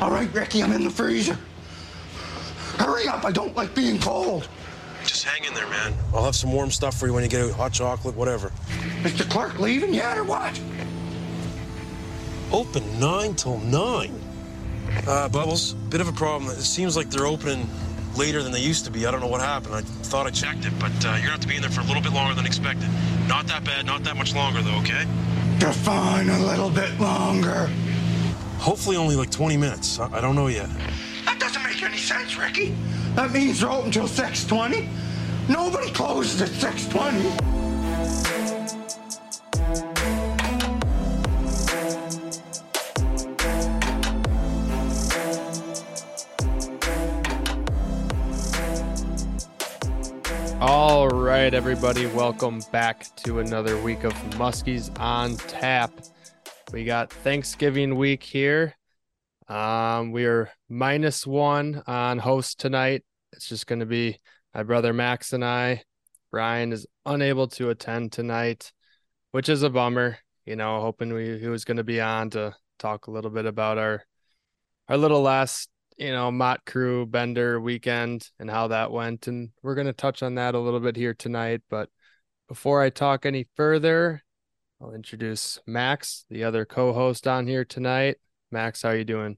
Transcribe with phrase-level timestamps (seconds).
[0.00, 1.36] All right, Ricky, I'm in the freezer.
[2.78, 4.48] Hurry up, I don't like being cold.
[5.04, 5.92] Just hang in there, man.
[6.14, 8.52] I'll have some warm stuff for you when you get hot chocolate, whatever.
[9.02, 9.28] Mr.
[9.28, 10.60] Clark leaving yet or what?
[12.52, 14.20] Open 9 till 9.
[15.06, 16.50] Uh, Bubbles, bit of a problem.
[16.50, 17.68] It seems like they're opening
[18.16, 19.04] later than they used to be.
[19.04, 19.74] I don't know what happened.
[19.74, 21.80] I thought I checked it, but uh, you're gonna have to be in there for
[21.80, 22.88] a little bit longer than expected.
[23.26, 25.06] Not that bad, not that much longer though, okay?
[25.58, 27.68] Just fine, a little bit longer.
[28.58, 29.98] Hopefully only like 20 minutes.
[29.98, 30.68] I, I don't know yet.
[31.24, 32.74] That doesn't make any sense, Ricky.
[33.14, 34.88] That means they're open till 6.20.
[35.48, 37.58] Nobody closes at 6.20.
[50.60, 55.92] All right, everybody, welcome back to another week of Muskies on Tap.
[56.70, 58.76] We got Thanksgiving week here.
[59.48, 63.04] Um, we are minus one on host tonight.
[63.32, 64.18] It's just going to be
[64.54, 65.82] my brother Max and I.
[66.30, 68.70] Brian is unable to attend tonight,
[69.30, 70.18] which is a bummer.
[70.44, 73.46] You know, hoping we he was going to be on to talk a little bit
[73.46, 74.04] about our
[74.88, 79.26] our little last you know, Mott Crew Bender weekend and how that went.
[79.26, 81.62] And we're going to touch on that a little bit here tonight.
[81.68, 81.88] But
[82.46, 84.22] before I talk any further,
[84.80, 88.18] I'll introduce Max, the other co host on here tonight.
[88.52, 89.36] Max, how are you doing?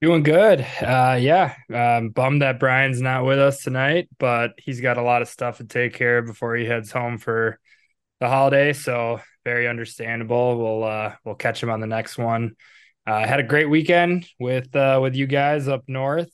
[0.00, 0.60] Doing good.
[0.80, 5.20] Uh, yeah, um, bummed that Brian's not with us tonight, but he's got a lot
[5.20, 7.58] of stuff to take care of before he heads home for
[8.20, 8.72] the holiday.
[8.72, 10.56] So very understandable.
[10.56, 12.54] We'll uh, we'll catch him on the next one.
[13.04, 16.30] I uh, had a great weekend with uh, with you guys up north.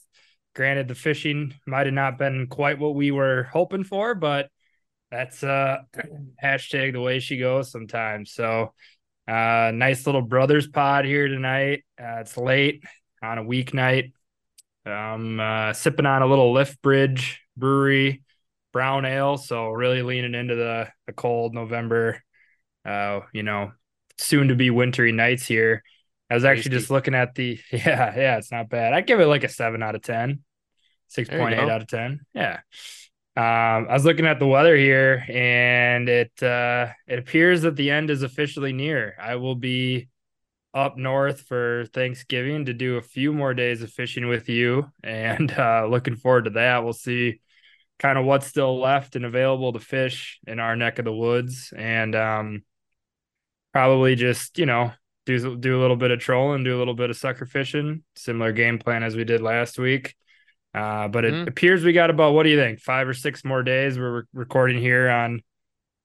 [0.54, 4.50] Granted, the fishing might have not been quite what we were hoping for, but
[5.12, 5.82] that's uh
[6.42, 8.32] hashtag the way she goes sometimes.
[8.32, 8.72] So,
[9.28, 11.84] uh, nice little brothers pod here tonight.
[12.00, 12.82] Uh, it's late
[13.22, 14.12] on a weeknight.
[14.84, 18.22] Um, uh, sipping on a little Lift Bridge Brewery
[18.72, 19.36] brown ale.
[19.36, 22.22] So really leaning into the the cold November,
[22.84, 23.72] uh, you know,
[24.18, 25.84] soon to be wintry nights here.
[26.30, 28.94] I was actually just looking at the yeah, yeah, it's not bad.
[28.94, 30.42] I'd give it like a seven out of 10,
[31.14, 32.20] 6.8 out of 10.
[32.32, 32.60] Yeah.
[33.34, 37.90] Um, I was looking at the weather here and it uh it appears that the
[37.90, 39.16] end is officially near.
[39.18, 40.10] I will be
[40.74, 45.50] up north for Thanksgiving to do a few more days of fishing with you and
[45.58, 46.84] uh looking forward to that.
[46.84, 47.40] We'll see
[47.98, 51.72] kind of what's still left and available to fish in our neck of the woods
[51.74, 52.62] and um
[53.72, 54.92] probably just, you know,
[55.24, 58.02] do do a little bit of trolling, do a little bit of sucker fishing.
[58.14, 60.14] Similar game plan as we did last week.
[60.74, 61.48] Uh, but it mm-hmm.
[61.48, 62.80] appears we got about what do you think?
[62.80, 63.98] Five or six more days.
[63.98, 65.42] We're re- recording here on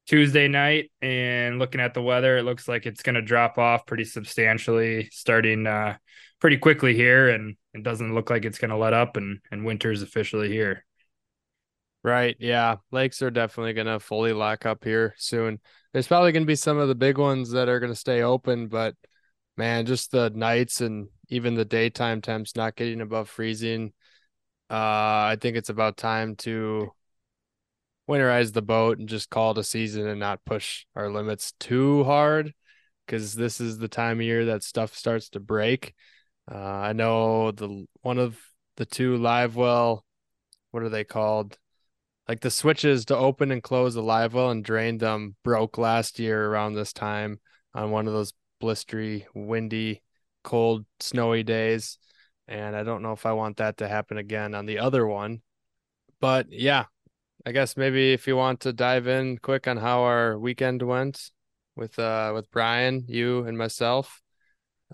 [0.07, 3.85] Tuesday night, and looking at the weather, it looks like it's going to drop off
[3.85, 5.97] pretty substantially, starting uh,
[6.39, 9.65] pretty quickly here, and it doesn't look like it's going to let up, and and
[9.65, 10.85] winter's officially here.
[12.03, 12.37] Right.
[12.39, 12.77] Yeah.
[12.91, 15.59] Lakes are definitely going to fully lock up here soon.
[15.91, 18.21] There's probably going to be some of the big ones that are going to stay
[18.21, 18.95] open, but
[19.57, 23.91] man, just the nights and even the daytime temps not getting above freezing.
[24.69, 26.91] Uh, I think it's about time to
[28.09, 32.03] winterize the boat and just call it a season and not push our limits too
[32.03, 32.53] hard
[33.05, 35.93] because this is the time of year that stuff starts to break.
[36.49, 38.39] Uh, I know the one of
[38.77, 40.05] the two live well,
[40.71, 41.57] what are they called?
[42.27, 46.19] like the switches to open and close the live well and drain them broke last
[46.19, 47.39] year around this time
[47.73, 50.01] on one of those blistery, windy,
[50.43, 51.97] cold, snowy days.
[52.47, 55.41] And I don't know if I want that to happen again on the other one.
[56.19, 56.85] But yeah,
[57.45, 61.31] I guess maybe if you want to dive in quick on how our weekend went
[61.75, 64.21] with uh with Brian, you and myself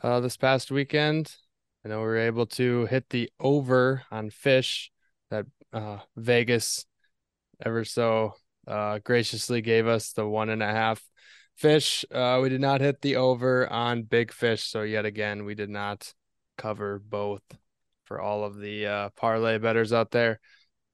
[0.01, 1.35] uh this past weekend.
[1.85, 4.91] I know we were able to hit the over on fish
[5.29, 6.85] that uh Vegas
[7.63, 8.33] ever so
[8.67, 11.03] uh, graciously gave us the one and a half
[11.55, 12.05] fish.
[12.11, 15.69] Uh, we did not hit the over on big fish, so yet again we did
[15.69, 16.13] not
[16.57, 17.41] cover both
[18.05, 20.39] for all of the uh, parlay betters out there.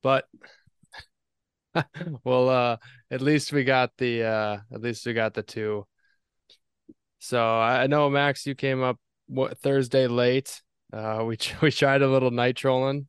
[0.02, 0.26] But
[2.24, 2.78] well, uh,
[3.12, 5.86] at least we got the uh, at least we got the two.
[7.20, 8.98] So I know Max, you came up
[9.28, 10.62] what Thursday late.
[10.92, 13.08] Uh, we we tried a little night trolling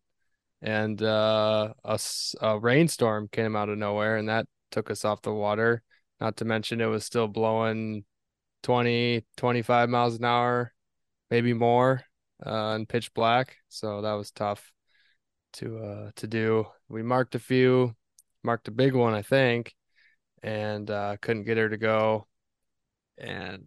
[0.62, 1.98] and uh, a,
[2.40, 5.82] a rainstorm came out of nowhere, and that took us off the water.
[6.20, 8.04] Not to mention, it was still blowing
[8.62, 10.72] 20, 25 miles an hour,
[11.30, 12.02] maybe more,
[12.44, 13.56] uh, and pitch black.
[13.68, 14.72] So that was tough
[15.54, 16.66] to uh to do.
[16.88, 17.94] We marked a few,
[18.42, 19.74] marked a big one, I think,
[20.42, 22.26] and uh, couldn't get her to go.
[23.18, 23.64] And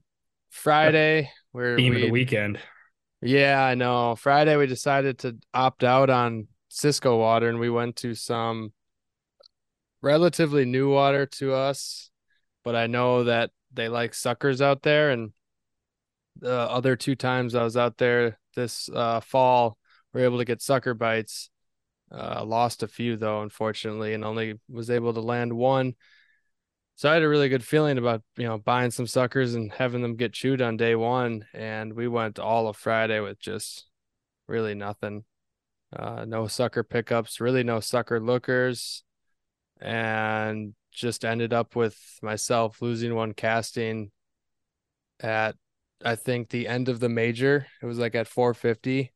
[0.49, 2.59] Friday, where theme of the weekend.
[3.21, 4.15] Yeah, I know.
[4.15, 8.73] Friday we decided to opt out on Cisco water and we went to some
[10.01, 12.11] relatively new water to us,
[12.63, 15.31] but I know that they like suckers out there and
[16.39, 19.77] the other two times I was out there this uh, fall,
[20.13, 21.49] we were able to get sucker bites.
[22.11, 25.95] Uh, lost a few though, unfortunately, and only was able to land one.
[26.95, 30.01] So I had a really good feeling about you know buying some suckers and having
[30.03, 33.87] them get chewed on day one, and we went all of Friday with just
[34.47, 35.23] really nothing.
[35.95, 39.03] Uh, no sucker pickups, really no sucker lookers,
[39.81, 44.11] and just ended up with myself losing one casting
[45.19, 45.55] at
[46.03, 47.67] I think the end of the major.
[47.81, 49.11] It was like at 450,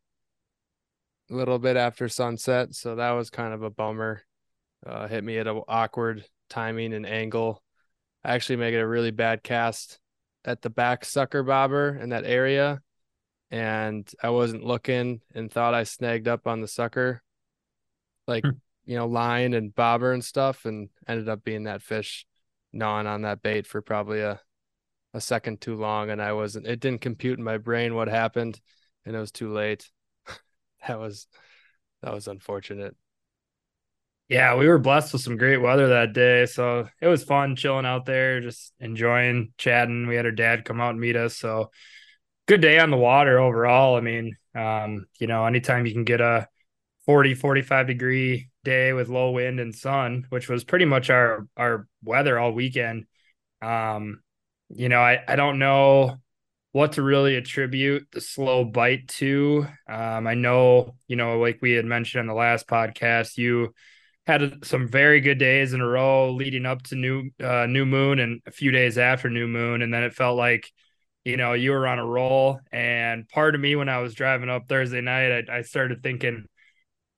[1.29, 2.73] a little bit after sunset.
[2.75, 4.23] So that was kind of a bummer.
[4.85, 7.61] Uh, hit me at an awkward timing and angle.
[8.23, 9.99] I actually made it a really bad cast
[10.45, 12.81] at the back sucker bobber in that area.
[13.49, 17.21] And I wasn't looking and thought I snagged up on the sucker,
[18.27, 18.51] like, hmm.
[18.85, 22.25] you know, line and bobber and stuff, and ended up being that fish
[22.73, 24.41] gnawing on that bait for probably a
[25.17, 28.59] a second too long and I wasn't it didn't compute in my brain what happened
[29.05, 29.89] and it was too late.
[30.87, 31.27] that was
[32.01, 32.95] that was unfortunate.
[34.29, 36.45] Yeah, we were blessed with some great weather that day.
[36.45, 40.05] So it was fun chilling out there, just enjoying chatting.
[40.05, 41.37] We had our dad come out and meet us.
[41.37, 41.71] So
[42.45, 43.95] good day on the water overall.
[43.95, 46.47] I mean, um, you know, anytime you can get a
[47.05, 51.87] 40, 45 degree day with low wind and sun, which was pretty much our our
[52.03, 53.05] weather all weekend.
[53.61, 54.21] Um,
[54.69, 56.17] you know, I, I don't know
[56.71, 59.65] what to really attribute the slow bite to.
[59.87, 63.73] Um, I know, you know, like we had mentioned in the last podcast, you
[64.25, 68.19] had some very good days in a row leading up to new uh, new moon
[68.19, 70.71] and a few days after new moon, and then it felt like,
[71.23, 72.59] you know, you were on a roll.
[72.71, 76.45] And part of me, when I was driving up Thursday night, I, I started thinking,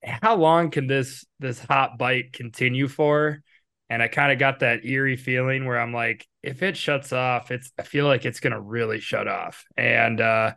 [0.02, 3.42] how long can this this hot bite continue for?
[3.90, 7.50] And I kind of got that eerie feeling where I'm like, if it shuts off,
[7.50, 9.64] it's I feel like it's gonna really shut off.
[9.76, 10.52] And uh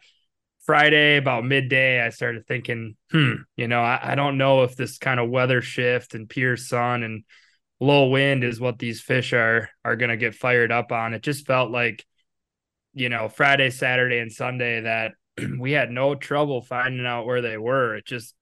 [0.66, 4.98] Friday about midday, I started thinking, hmm, you know, I, I don't know if this
[4.98, 7.24] kind of weather shift and pure sun and
[7.82, 11.16] low wind is what these fish are are gonna get fired up on.
[11.16, 12.06] It just felt like,
[12.94, 15.14] you know, Friday, Saturday, and Sunday that
[15.60, 17.96] we had no trouble finding out where they were.
[17.96, 18.36] It just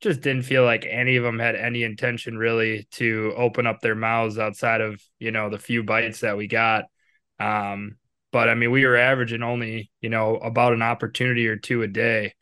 [0.00, 3.96] just didn't feel like any of them had any intention really to open up their
[3.96, 6.84] mouths outside of you know the few bites that we got.
[7.40, 7.96] Um
[8.32, 11.86] but i mean we were averaging only you know about an opportunity or two a
[11.86, 12.34] day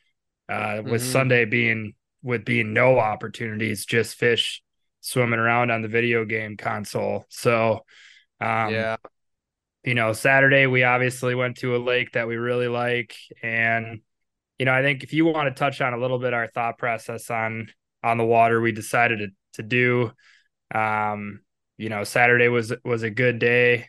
[0.49, 1.13] uh with mm-hmm.
[1.13, 4.63] sunday being with being no opportunities just fish
[5.01, 7.25] swimming around on the video game console.
[7.29, 7.85] So
[8.41, 8.97] um yeah.
[9.85, 14.01] you know saturday we obviously went to a lake that we really like and
[14.59, 16.79] you know, I think if you want to touch on a little bit our thought
[16.79, 17.69] process on
[18.03, 20.13] on the water we decided to, to do,
[20.75, 21.41] um,
[21.79, 23.89] you know, Saturday was was a good day.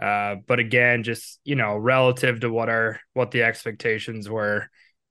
[0.00, 4.68] Uh, but again, just you know, relative to what our what the expectations were,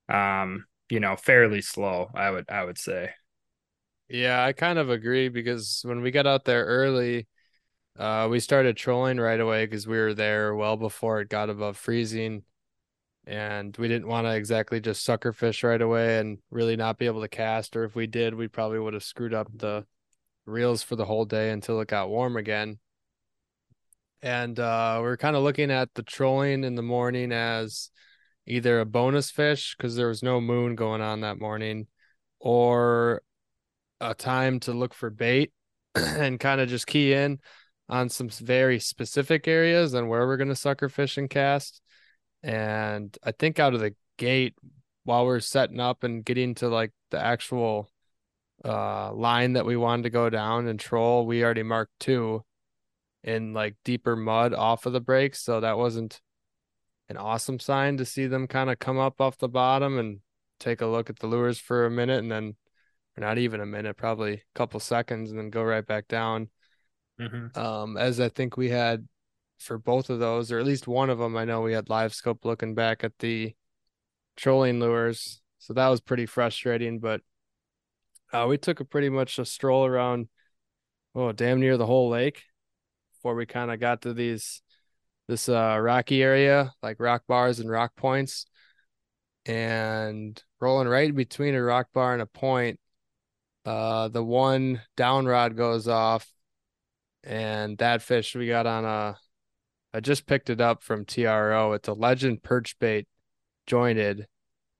[0.10, 2.10] um, you know, fairly slow.
[2.14, 3.12] I would I would say.
[4.08, 7.28] Yeah, I kind of agree because when we got out there early,
[7.98, 11.76] uh, we started trolling right away because we were there well before it got above
[11.76, 12.44] freezing
[13.28, 17.06] and we didn't want to exactly just sucker fish right away and really not be
[17.08, 19.86] able to cast or if we did we probably would have screwed up the
[20.46, 22.80] reels for the whole day until it got warm again.
[24.22, 27.90] And uh, we are kind of looking at the trolling in the morning as
[28.48, 31.88] either a bonus fish because there was no moon going on that morning
[32.40, 33.22] or
[34.00, 35.52] a time to look for bait
[35.96, 37.40] and kind of just key in
[37.88, 41.82] on some very specific areas and where we're going to sucker fish and cast
[42.46, 44.54] and I think out of the gate
[45.04, 47.90] while we're setting up and getting to like the actual
[48.64, 52.44] uh line that we wanted to go down and troll, we already marked two
[53.24, 55.42] in like deeper mud off of the breaks.
[55.42, 56.22] So that wasn't
[57.10, 60.20] an awesome sign to see them kind of come up off the bottom and
[60.60, 62.56] take a look at the lures for a minute and then
[63.18, 66.50] or not even a minute, probably a couple seconds and then go right back down.
[67.20, 67.58] Mm-hmm.
[67.58, 69.08] Um, as I think we had
[69.60, 71.36] for both of those, or at least one of them.
[71.38, 73.56] I know we had live scope looking back at the
[74.36, 77.00] trolling lures, so that was pretty frustrating.
[77.00, 77.22] But
[78.34, 80.28] uh, we took a pretty much a stroll around,
[81.14, 82.44] oh, damn near the whole lake
[83.14, 84.62] before we kind of got to these
[85.28, 88.46] this uh rocky area, like rock bars and rock points,
[89.46, 92.80] and rolling right between a rock bar and a point.
[93.66, 96.28] Uh, the one down rod goes off,
[97.24, 99.18] and that fish we got on a
[99.96, 101.72] I just picked it up from TRO.
[101.72, 103.08] It's a legend perch bait
[103.66, 104.28] jointed.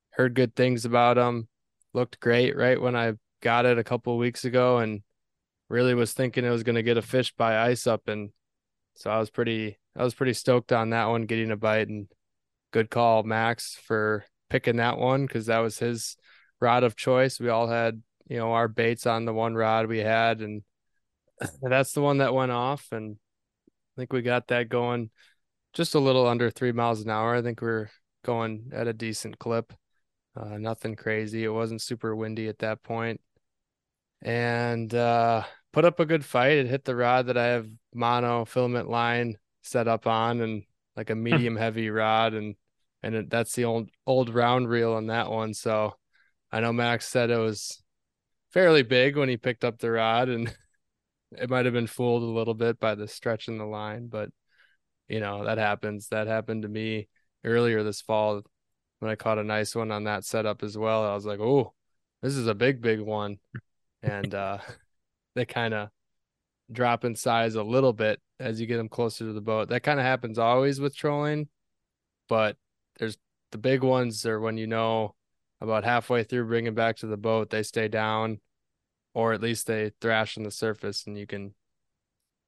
[0.10, 1.48] heard good things about them.
[1.94, 5.04] Looked great right when I got it a couple weeks ago, and
[5.70, 8.32] really was thinking it was going to get a fish by ice up, and
[8.94, 12.10] so I was pretty I was pretty stoked on that one getting a bite, and
[12.72, 16.18] good call Max for picking that one because that was his
[16.60, 17.40] rod of choice.
[17.40, 20.64] We all had you know our baits on the one rod we had, and
[21.62, 23.16] that's the one that went off, and
[23.96, 25.10] I think we got that going
[25.74, 27.36] just a little under three miles an hour.
[27.36, 27.92] I think we are
[28.24, 29.74] going at a decent clip.
[30.36, 31.44] Uh, nothing crazy.
[31.44, 33.22] It wasn't super windy at that point.
[34.22, 36.58] And uh, put up a good fight.
[36.58, 40.64] It hit the rod that I have mono filament line set up on and
[40.96, 42.56] like a medium heavy rod and
[43.04, 45.54] and it, that's the old old round reel on that one.
[45.54, 45.94] So
[46.52, 47.84] I know Max said it was
[48.52, 50.56] fairly big when he picked up the rod and
[51.40, 54.30] it might have been fooled a little bit by the stretch in the line, but
[55.08, 56.08] you know, that happens.
[56.10, 57.08] That happened to me
[57.44, 58.42] earlier this fall
[59.00, 61.06] when I caught a nice one on that setup as well.
[61.06, 61.74] I was like, oh,
[62.22, 63.38] this is a big, big one.
[64.02, 64.60] And uh,
[65.36, 65.90] they kind of
[66.72, 69.70] drop in size a little bit as you get them closer to the boat.
[69.70, 71.48] That kind of happens always with trolling,
[72.28, 72.58] but
[72.98, 73.18] there's
[73.52, 75.16] the big ones are when you know
[75.62, 78.40] about halfway through bringing back to the boat, they stay down
[79.16, 81.56] or at least they thrash on the surface and you can,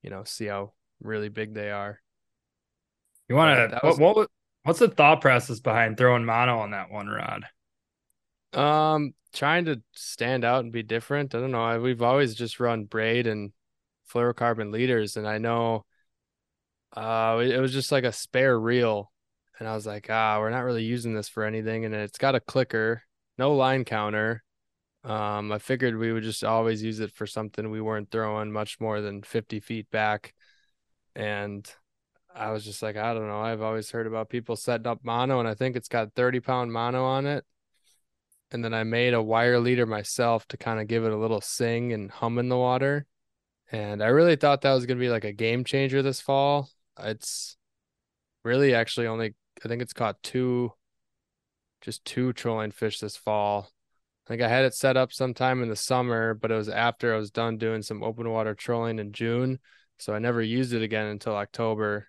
[0.04, 2.00] you know, see how really big they are.
[3.28, 4.30] You want to, what, what,
[4.68, 7.46] What's the thought process behind throwing mono on that one rod?
[8.52, 11.34] Um, trying to stand out and be different.
[11.34, 11.80] I don't know.
[11.80, 13.54] We've always just run braid and
[14.14, 15.86] fluorocarbon leaders, and I know
[16.98, 19.10] uh it was just like a spare reel,
[19.58, 22.36] and I was like, ah, we're not really using this for anything, and it's got
[22.36, 23.04] a clicker,
[23.38, 24.44] no line counter.
[25.08, 28.78] Um, I figured we would just always use it for something we weren't throwing much
[28.82, 30.34] more than 50 feet back.
[31.16, 31.66] And
[32.36, 33.40] I was just like, I don't know.
[33.40, 36.74] I've always heard about people setting up mono, and I think it's got 30 pound
[36.74, 37.46] mono on it.
[38.52, 41.42] And then I made a wire leader myself to kind of give it a little
[41.42, 43.06] sing and hum in the water.
[43.72, 46.70] And I really thought that was going to be like a game changer this fall.
[47.00, 47.56] It's
[48.44, 50.74] really actually only, I think it's caught two,
[51.80, 53.70] just two trolling fish this fall.
[54.30, 57.18] I I had it set up sometime in the summer, but it was after I
[57.18, 59.60] was done doing some open water trolling in June.
[60.00, 62.08] So I never used it again until October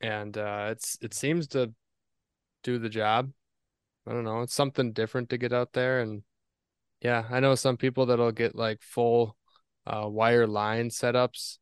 [0.00, 1.72] and uh, it's it seems to
[2.62, 3.32] do the job.
[4.06, 4.42] I don't know.
[4.42, 6.22] It's something different to get out there, and
[7.00, 9.36] yeah, I know some people that'll get like full
[9.86, 11.58] uh, wire line setups.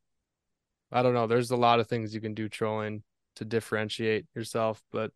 [0.91, 1.27] I don't know.
[1.27, 3.03] There's a lot of things you can do trolling
[3.37, 5.11] to differentiate yourself, but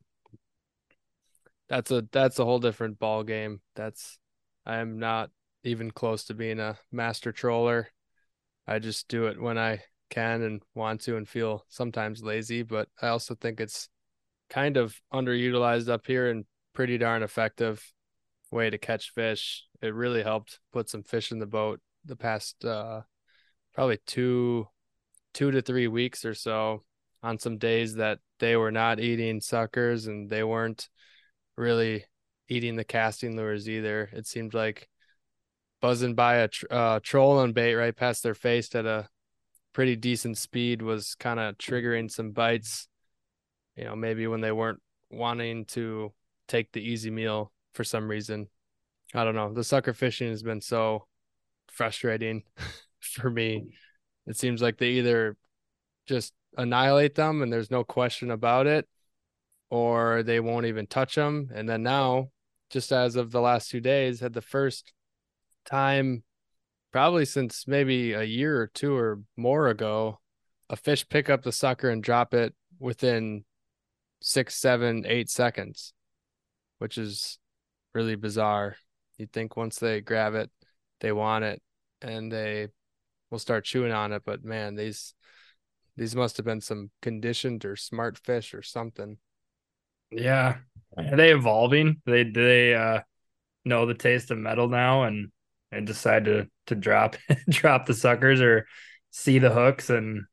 [1.70, 3.62] that's a that's a whole different ball game.
[3.76, 4.18] That's
[4.66, 5.30] I'm not
[5.64, 7.90] even close to being a master troller.
[8.68, 12.88] I just do it when I can and want to and feel sometimes lazy, but
[13.02, 13.90] I also think it's
[14.50, 17.84] kind of underutilized up here and pretty darn effective
[18.52, 19.66] way to catch fish.
[19.82, 23.02] It really helped put some fish in the boat the past uh
[23.74, 24.68] probably two
[25.34, 26.84] two to three weeks or so
[27.22, 30.90] on some days that they were not eating suckers and they weren't
[31.60, 32.06] really
[32.48, 34.10] eating the casting lures either.
[34.14, 34.90] It seemed like
[35.82, 39.08] buzzing by a tr- uh, trolling bait right past their face at a
[39.74, 42.88] pretty decent speed was kind of triggering some bites.
[43.76, 46.14] You know, maybe when they weren't wanting to
[46.48, 48.48] take the easy meal for some reason.
[49.14, 49.54] I don't know.
[49.54, 51.08] The sucker fishing has been so
[51.72, 52.44] frustrating
[53.00, 53.74] for me.
[54.28, 55.38] It seems like they either
[56.08, 58.88] just annihilate them and there's no question about it,
[59.70, 61.50] or they won't even touch them.
[61.54, 62.30] And then now,
[62.70, 64.94] just as of the last two days, had the first
[65.66, 66.24] time
[66.92, 70.20] probably since maybe a year or two or more ago,
[70.70, 73.44] a fish pick up the sucker and drop it within
[74.22, 75.94] six, seven, eight seconds,
[76.80, 77.38] which is
[77.94, 78.76] really bizarre.
[79.18, 80.50] You'd think once they grab it,
[81.02, 81.62] they want it
[82.02, 82.68] and they
[83.30, 84.24] will start chewing on it.
[84.26, 85.14] But man, these
[85.98, 89.18] these must have been some conditioned or smart fish or something.
[90.12, 90.58] Yeah.
[90.98, 92.02] Are they evolving?
[92.06, 93.02] They do they uh
[93.66, 95.32] know the taste of metal now and
[95.72, 97.16] and decide to to drop
[97.50, 98.68] drop the suckers or
[99.12, 100.24] see the hooks and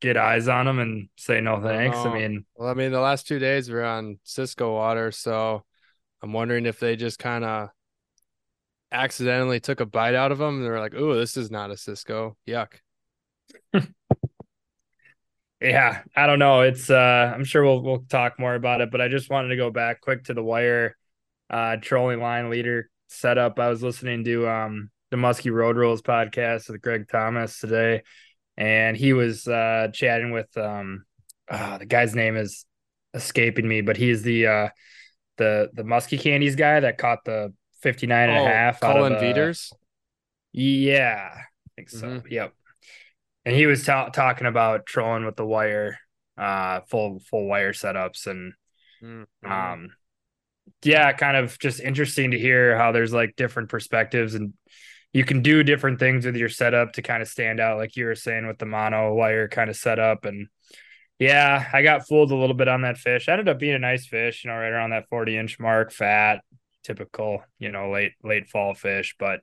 [0.00, 1.96] get eyes on them and say no thanks.
[1.96, 5.64] I, I mean, well, I mean, the last two days we're on Cisco water, so
[6.22, 7.68] I'm wondering if they just kind of
[8.92, 10.56] accidentally took a bite out of them.
[10.56, 12.36] And they're like, "Oh, this is not a Cisco.
[12.46, 12.74] Yuck."
[15.60, 16.62] yeah, I don't know.
[16.62, 19.56] It's uh, I'm sure we'll we'll talk more about it, but I just wanted to
[19.56, 20.96] go back quick to the wire
[21.50, 23.58] uh trolling line leader setup.
[23.58, 28.02] I was listening to um the Muskie Road Rules podcast with Greg Thomas today,
[28.56, 31.04] and he was uh chatting with um
[31.48, 32.64] uh, the guy's name is
[33.12, 34.68] escaping me, but he's the uh
[35.36, 39.12] the the Muskie candies guy that caught the 59 and oh, a half Colin out
[39.12, 39.72] of, uh, Veters.
[40.52, 41.42] Yeah, I
[41.76, 42.06] think so.
[42.06, 42.30] Mhm.
[42.30, 42.54] Yep.
[43.44, 45.98] And he was ta- talking about trolling with the wire,
[46.38, 48.54] uh, full full wire setups, and
[49.00, 49.24] Mhm.
[49.50, 49.92] um,
[50.82, 54.52] yeah, kind of just interesting to hear how there's like different perspectives and
[55.12, 58.04] you can do different things with your setup to kind of stand out, like you
[58.06, 60.24] were saying with the mono wire kind of setup.
[60.24, 60.48] And
[61.18, 63.28] yeah, I got fooled a little bit on that fish.
[63.28, 65.92] I Ended up being a nice fish, you know, right around that 40 inch mark,
[65.92, 66.42] fat,
[66.82, 69.14] typical, you know, late late fall fish.
[69.18, 69.40] But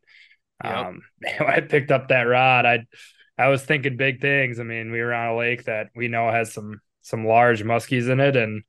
[0.64, 0.88] Yep.
[0.88, 1.02] um,
[1.40, 2.86] I picked up that rod, I
[3.42, 4.60] I was thinking big things.
[4.60, 8.10] I mean, we were on a lake that we know has some some large muskies
[8.10, 8.64] in it, and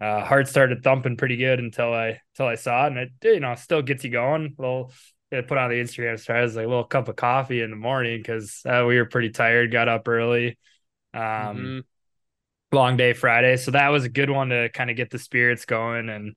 [0.00, 3.40] uh, heart started thumping pretty good until I until I saw it, and it you
[3.40, 4.54] know still gets you going.
[4.58, 4.92] A little
[5.32, 7.70] I put on the Instagram story, I was like a little cup of coffee in
[7.70, 10.58] the morning because uh, we were pretty tired, got up early.
[11.14, 11.84] Um, Mhm.
[12.72, 13.56] long day Friday.
[13.56, 16.08] So that was a good one to kind of get the spirits going.
[16.08, 16.36] And,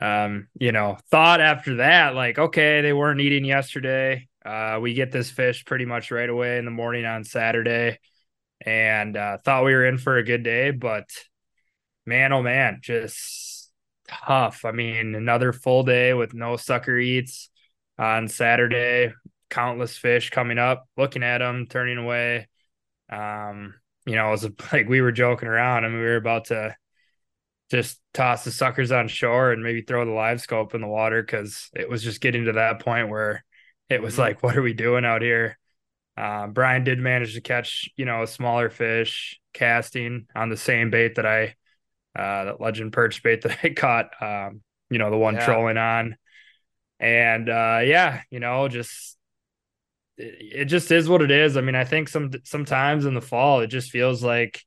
[0.00, 4.28] um, you know, thought after that, like, okay, they weren't eating yesterday.
[4.48, 7.98] Uh, we get this fish pretty much right away in the morning on Saturday
[8.62, 10.70] and uh, thought we were in for a good day.
[10.70, 11.04] But
[12.06, 13.70] man, oh man, just
[14.08, 14.64] tough.
[14.64, 17.50] I mean, another full day with no sucker eats
[17.98, 19.12] on Saturday,
[19.50, 22.48] countless fish coming up, looking at them, turning away.
[23.10, 23.74] Um,
[24.06, 25.82] you know, it was like we were joking around.
[25.82, 26.74] Mean, we were about to
[27.70, 31.22] just toss the suckers on shore and maybe throw the live scope in the water
[31.22, 33.44] because it was just getting to that point where
[33.90, 34.18] it was Mhm.
[34.18, 35.58] like, what are we doing out here?
[36.16, 40.90] Uh, Brian did manage to catch, you know, a smaller fish casting on the same
[40.90, 41.54] bait that I,
[42.16, 45.40] uh, that legend perch bait that I caught, um, you know, the one Yeah.
[45.40, 46.16] trolling on.
[47.00, 49.16] And, uh, yeah, you know, just,
[50.16, 51.56] it, it just is what it is.
[51.56, 54.62] I mean, I think some, sometimes in the fall, it just feels like,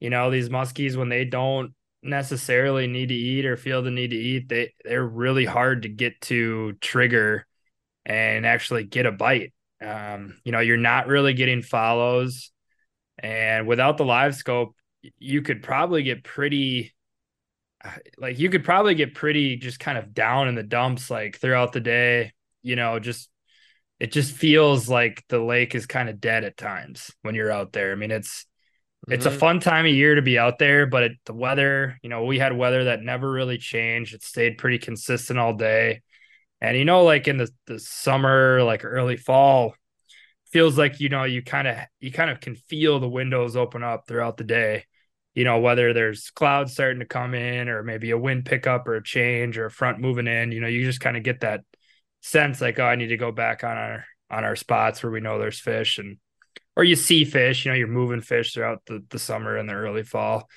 [0.00, 4.10] you know, these muskies, when they don't necessarily need to eat or feel the need
[4.10, 7.46] to eat, they, they're really hard to get to trigger
[8.06, 9.52] and actually get a bite.
[9.80, 12.50] Um, you know, you're not really getting follows.
[13.18, 14.76] And without the live scope,
[15.18, 16.92] you could probably get pretty
[18.18, 21.72] like you could probably get pretty just kind of down in the dumps like throughout
[21.72, 23.28] the day, you know, just
[24.00, 27.72] it just feels like the lake is kind of dead at times when you're out
[27.72, 27.92] there.
[27.92, 28.46] I mean, it's
[29.10, 29.32] it's a Mhm.
[29.32, 32.38] fun time of year to be out there, but it, the weather, you know, we
[32.38, 34.14] had weather that never really changed.
[34.14, 36.02] It stayed pretty consistent all day.
[36.62, 39.74] And you know, like in the, the summer, like early fall,
[40.52, 43.82] feels like you know, you kind of you kind of can feel the windows open
[43.82, 44.84] up throughout the day.
[45.34, 48.94] You know, whether there's clouds starting to come in or maybe a wind pickup or
[48.94, 51.62] a change or a front moving in, you know, you just kind of get that
[52.20, 55.20] sense like, oh, I need to go back on our on our spots where we
[55.20, 56.18] know there's fish and
[56.76, 59.74] or you see fish, you know, you're moving fish throughout the, the summer and the
[59.74, 60.48] early fall.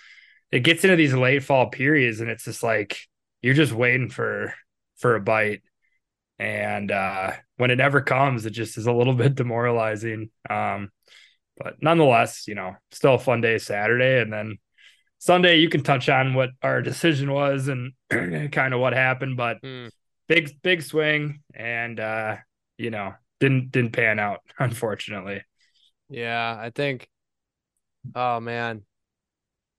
[0.51, 2.99] It gets into these late fall periods and it's just like
[3.41, 4.53] you're just waiting for
[4.97, 5.63] for a bite.
[6.39, 10.29] And uh when it never comes, it just is a little bit demoralizing.
[10.49, 10.91] Um,
[11.57, 14.21] but nonetheless, you know, still a fun day Saturday.
[14.21, 14.57] And then
[15.19, 17.93] Sunday you can touch on what our decision was and
[18.51, 19.89] kind of what happened, but Mm.
[20.27, 22.37] big big swing and uh,
[22.77, 25.41] you know, didn't didn't pan out, unfortunately.
[26.09, 27.09] Yeah, I think.
[28.13, 28.83] Oh man,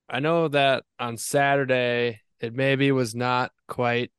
[0.09, 4.13] I know that on Saturday it maybe was not quite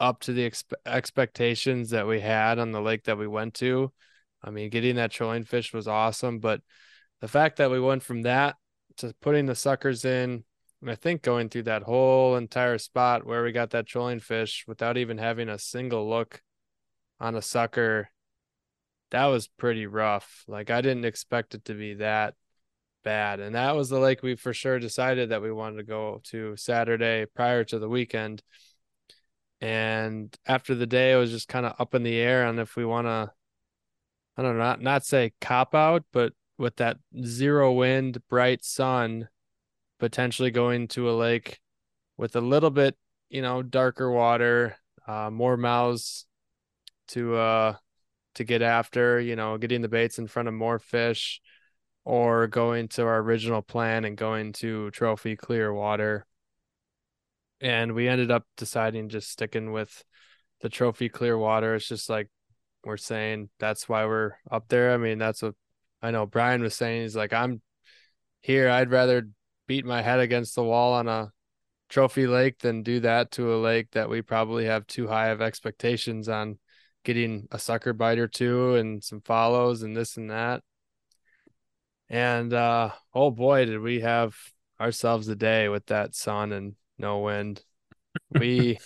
[0.00, 3.92] up to the expe expectations that we had on the lake that we went to.
[4.42, 6.60] I mean, getting that trolling fish was awesome, but
[7.20, 8.56] the fact that we went from that
[8.98, 10.44] to putting the suckers in,
[10.80, 14.64] and I think going through that whole entire spot where we got that trolling fish
[14.68, 16.40] without even having a single look
[17.18, 18.10] on a sucker
[19.10, 20.44] that was pretty rough.
[20.46, 22.34] Like I didn't expect it to be that
[23.04, 23.40] bad.
[23.40, 26.56] And that was the lake we for sure decided that we wanted to go to
[26.56, 28.42] Saturday prior to the weekend.
[29.60, 32.76] And after the day, it was just kind of up in the air on if
[32.76, 33.32] we want to,
[34.36, 39.28] I don't know, not, not say cop out, but with that zero wind, bright sun,
[39.98, 41.58] potentially going to a lake
[42.16, 42.96] with a little bit,
[43.30, 46.26] you know, darker water, uh, more mouths
[47.08, 47.74] to, uh,
[48.36, 51.40] to get after, you know, getting the baits in front of more fish
[52.04, 56.24] or going to our original plan and going to trophy clear water.
[57.60, 60.04] And we ended up deciding just sticking with
[60.60, 61.74] the trophy clear water.
[61.74, 62.28] It's just like
[62.84, 64.92] we're saying that's why we're up there.
[64.92, 65.54] I mean, that's what
[66.00, 67.02] I know Brian was saying.
[67.02, 67.60] He's like, I'm
[68.40, 68.68] here.
[68.68, 69.28] I'd rather
[69.66, 71.32] beat my head against the wall on a
[71.88, 75.40] trophy lake than do that to a lake that we probably have too high of
[75.40, 76.58] expectations on
[77.04, 80.62] getting a sucker bite or two and some follows and this and that.
[82.08, 84.36] And uh oh boy, did we have
[84.80, 87.62] ourselves a day with that sun and no wind.
[88.30, 88.78] we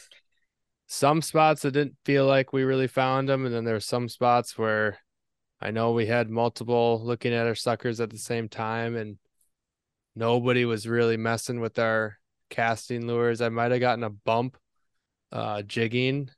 [0.93, 4.11] some spots that didn't feel like we really found them, and then there were some
[4.11, 4.99] spots where
[5.59, 9.17] I know we had multiple looking at our suckers at the same time, and
[10.15, 12.19] nobody was really messing with our
[12.51, 13.41] casting lures.
[13.41, 14.59] I might have gotten a bump
[15.33, 16.29] uh, jigging,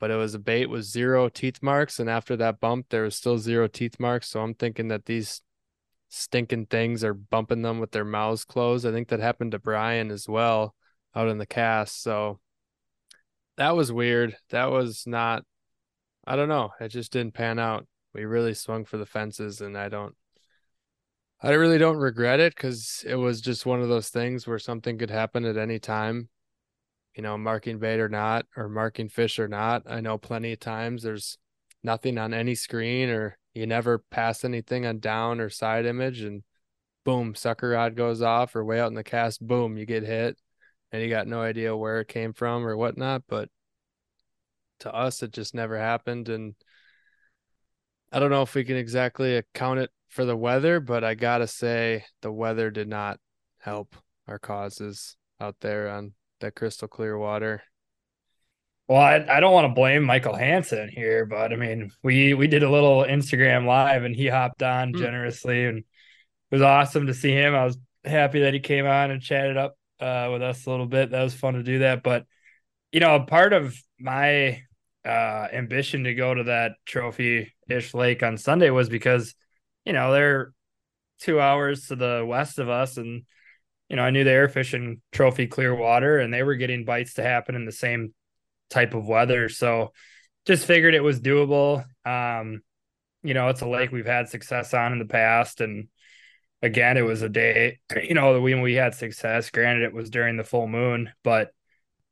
[0.00, 3.16] but it was a bait with zero teeth marks, and after that bump, there was
[3.16, 4.30] still zero teeth marks.
[4.30, 5.42] So I'm thinking that these
[6.08, 8.86] stinking things are bumping them with their mouths closed.
[8.86, 10.74] I think that happened to Brian as well
[11.14, 12.02] out in the cast.
[12.02, 12.40] So
[13.56, 14.36] that was weird.
[14.50, 15.44] That was not
[16.26, 16.70] I don't know.
[16.80, 17.86] It just didn't pan out.
[18.14, 20.14] We really swung for the fences and I don't
[21.42, 24.98] I really don't regret it cuz it was just one of those things where something
[24.98, 26.28] could happen at any time.
[27.14, 29.82] You know, marking bait or not or marking fish or not.
[29.86, 31.38] I know plenty of times there's
[31.82, 36.42] nothing on any screen or you never pass anything on down or side image and
[37.04, 40.38] boom, sucker rod goes off or way out in the cast, boom, you get hit
[40.94, 43.24] and you got no idea where it came from or whatnot.
[43.26, 43.48] But
[44.78, 46.28] to us, it just never happened.
[46.28, 46.54] And
[48.12, 51.48] I don't know if we can exactly account it for the weather, but I gotta
[51.48, 53.18] say the weather did not
[53.58, 53.96] help
[54.28, 57.64] our causes out there on that crystal clear water.
[58.86, 62.46] Well, I, I don't want to blame Michael Hansen here, but I mean, we we
[62.46, 64.98] did a little Instagram live and he hopped on mm.
[64.98, 65.84] generously and it
[66.52, 67.52] was awesome to see him.
[67.52, 70.86] I was happy that he came on and chatted up uh, with us a little
[70.86, 71.10] bit.
[71.10, 72.02] That was fun to do that.
[72.02, 72.26] But
[72.92, 74.62] you know, a part of my
[75.04, 79.34] uh, ambition to go to that trophy ish lake on Sunday was because
[79.84, 80.52] you know they're
[81.20, 83.24] two hours to the west of us, and
[83.88, 87.14] you know I knew they were fishing trophy clear water, and they were getting bites
[87.14, 88.14] to happen in the same
[88.70, 89.48] type of weather.
[89.48, 89.92] So
[90.46, 91.84] just figured it was doable.
[92.04, 92.62] Um,
[93.22, 95.88] you know, it's a lake we've had success on in the past, and
[96.64, 99.50] again, it was a day, you know, when we had success.
[99.50, 101.50] Granted, it was during the full moon, but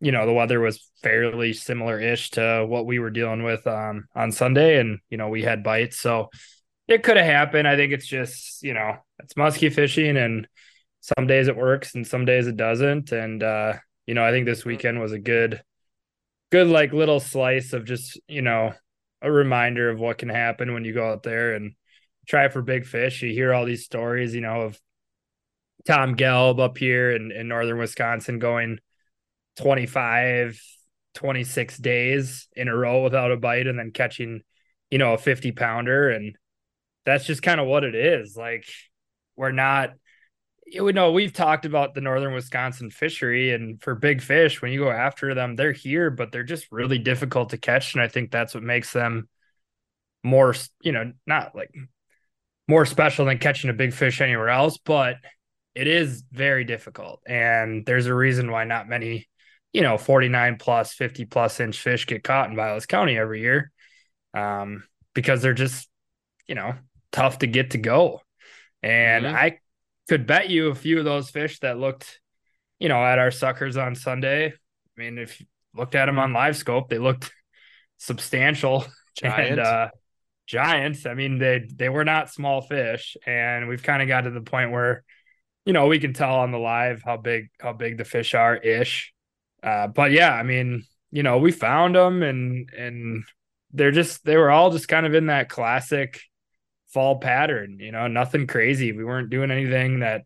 [0.02, 4.08] you know, the weather was fairly similar ish to what we were dealing with um,
[4.16, 4.80] on Sunday.
[4.80, 5.96] And, you know, we had bites.
[5.96, 6.28] So
[6.88, 7.68] it could have happened.
[7.68, 10.48] I think it's just, you know, it's muskie fishing and
[11.02, 13.12] some days it works and some days it doesn't.
[13.12, 15.62] And, uh, you know, I think this weekend was a good,
[16.50, 18.74] good, like little slice of just, you know,
[19.22, 21.76] a reminder of what can happen when you go out there and
[22.26, 23.22] try for big fish.
[23.22, 24.80] You hear all these stories, you know, of
[25.86, 28.78] Tom Gelb up here in, in northern Wisconsin going
[29.56, 30.60] 25,
[31.14, 34.42] 26 days in a row without a bite and then catching,
[34.90, 36.10] you know, a 50 pounder.
[36.10, 36.36] And
[37.04, 38.36] that's just kind of what it is.
[38.36, 38.66] Like,
[39.36, 39.94] we're not,
[40.66, 44.80] you know, we've talked about the northern Wisconsin fishery, and for big fish, when you
[44.80, 47.94] go after them, they're here, but they're just really difficult to catch.
[47.94, 49.28] And I think that's what makes them
[50.22, 51.74] more, you know, not like
[52.68, 55.16] more special than catching a big fish anywhere else, but
[55.74, 57.20] it is very difficult.
[57.26, 59.28] And there's a reason why not many,
[59.72, 63.72] you know, 49 plus, 50 plus inch fish get caught in Vilas County every year
[64.34, 65.88] um, because they're just,
[66.46, 66.74] you know,
[67.10, 68.20] tough to get to go.
[68.82, 69.36] And mm-hmm.
[69.36, 69.58] I
[70.08, 72.20] could bet you a few of those fish that looked,
[72.78, 74.48] you know, at our suckers on Sunday.
[74.48, 77.32] I mean, if you looked at them on live scope, they looked
[77.98, 78.84] substantial.
[79.16, 79.52] Giant.
[79.52, 79.88] And, uh,
[80.46, 81.06] giants.
[81.06, 84.40] I mean, they they were not small fish, and we've kind of got to the
[84.40, 85.04] point where,
[85.64, 88.56] you know, we can tell on the live how big how big the fish are
[88.56, 89.12] ish.
[89.62, 93.24] Uh, but yeah, I mean, you know, we found them, and and
[93.72, 96.20] they're just they were all just kind of in that classic
[96.92, 97.78] fall pattern.
[97.80, 98.92] You know, nothing crazy.
[98.92, 100.22] We weren't doing anything that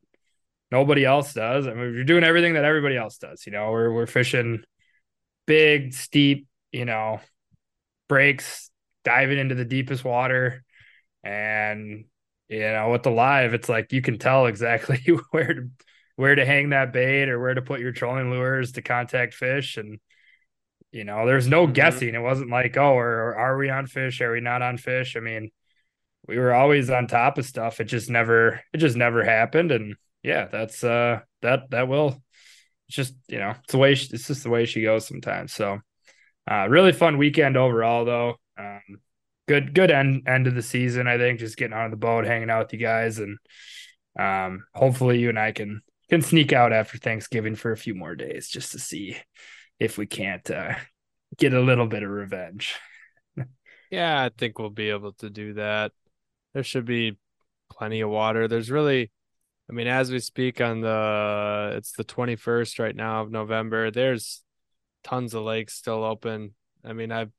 [0.70, 1.66] nobody else does.
[1.66, 3.44] I mean, we're doing everything that everybody else does.
[3.46, 4.64] You know, we're we're fishing
[5.46, 7.20] big, steep, you know,
[8.08, 8.65] breaks
[9.06, 10.64] diving into the deepest water
[11.22, 12.04] and
[12.48, 14.98] you know with the live it's like you can tell exactly
[15.30, 15.70] where to
[16.16, 19.76] where to hang that bait or where to put your trolling lures to contact fish.
[19.76, 20.00] And
[20.90, 21.74] you know there's no mm-hmm.
[21.74, 22.14] guessing.
[22.14, 24.20] It wasn't like oh or, or, are we on fish?
[24.20, 25.16] Are we not on fish?
[25.16, 25.50] I mean
[26.26, 27.80] we were always on top of stuff.
[27.80, 29.70] It just never it just never happened.
[29.70, 32.20] And yeah that's uh that that will
[32.88, 35.52] it's just you know it's the way she, it's just the way she goes sometimes.
[35.52, 35.80] So
[36.50, 39.00] uh really fun weekend overall though um,
[39.48, 41.06] good good end end of the season.
[41.06, 43.38] I think just getting on the boat, hanging out with you guys, and
[44.18, 48.14] um, hopefully you and I can can sneak out after Thanksgiving for a few more
[48.14, 49.16] days just to see
[49.78, 50.74] if we can't uh,
[51.36, 52.76] get a little bit of revenge.
[53.90, 55.92] yeah, I think we'll be able to do that.
[56.54, 57.18] There should be
[57.70, 58.48] plenty of water.
[58.48, 59.10] There's really
[59.68, 64.42] I mean, as we speak on the it's the 21st right now of November, there's
[65.02, 66.54] tons of lakes still open.
[66.84, 67.32] I mean, I've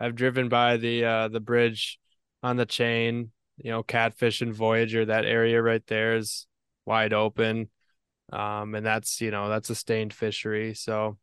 [0.00, 1.98] I've driven by the uh the bridge
[2.42, 6.46] on the chain, you know, catfish and Voyageur, that area right there is
[6.86, 7.70] wide open.
[8.32, 10.74] Um, and that's you know, that's a stained fishery.
[10.74, 11.18] So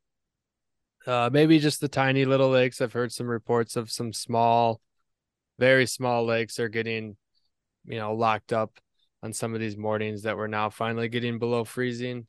[1.06, 2.82] Uh, maybe just the tiny little lakes.
[2.82, 4.82] I've heard some reports of some small,
[5.60, 7.18] very small lakes are getting,
[7.86, 8.80] you know, locked up
[9.24, 12.28] on some of these mornings that we're now finally getting below freezing.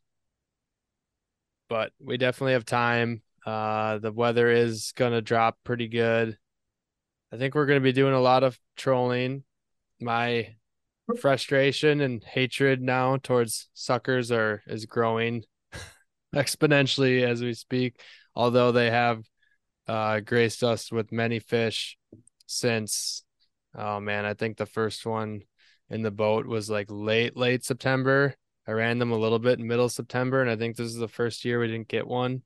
[1.68, 3.22] But we definitely have time.
[3.48, 6.36] Uh, the weather is going to drop pretty good.
[7.32, 9.42] I think we're going to be doing a lot of trolling.
[10.02, 10.56] My
[11.18, 15.44] frustration and hatred now towards suckers are is growing
[16.34, 18.02] exponentially as we speak.
[18.34, 19.24] Although they have
[19.86, 21.96] uh, graced us with many fish
[22.44, 23.24] since,
[23.74, 25.40] oh man, I think the first one
[25.88, 28.34] in the boat was like late late September.
[28.66, 31.08] I ran them a little bit in middle September, and I think this is the
[31.08, 32.42] first year we didn't get one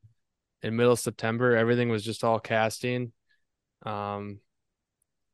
[0.63, 1.57] in middle September.
[1.57, 3.13] Everything was just all casting.
[3.85, 4.41] Um,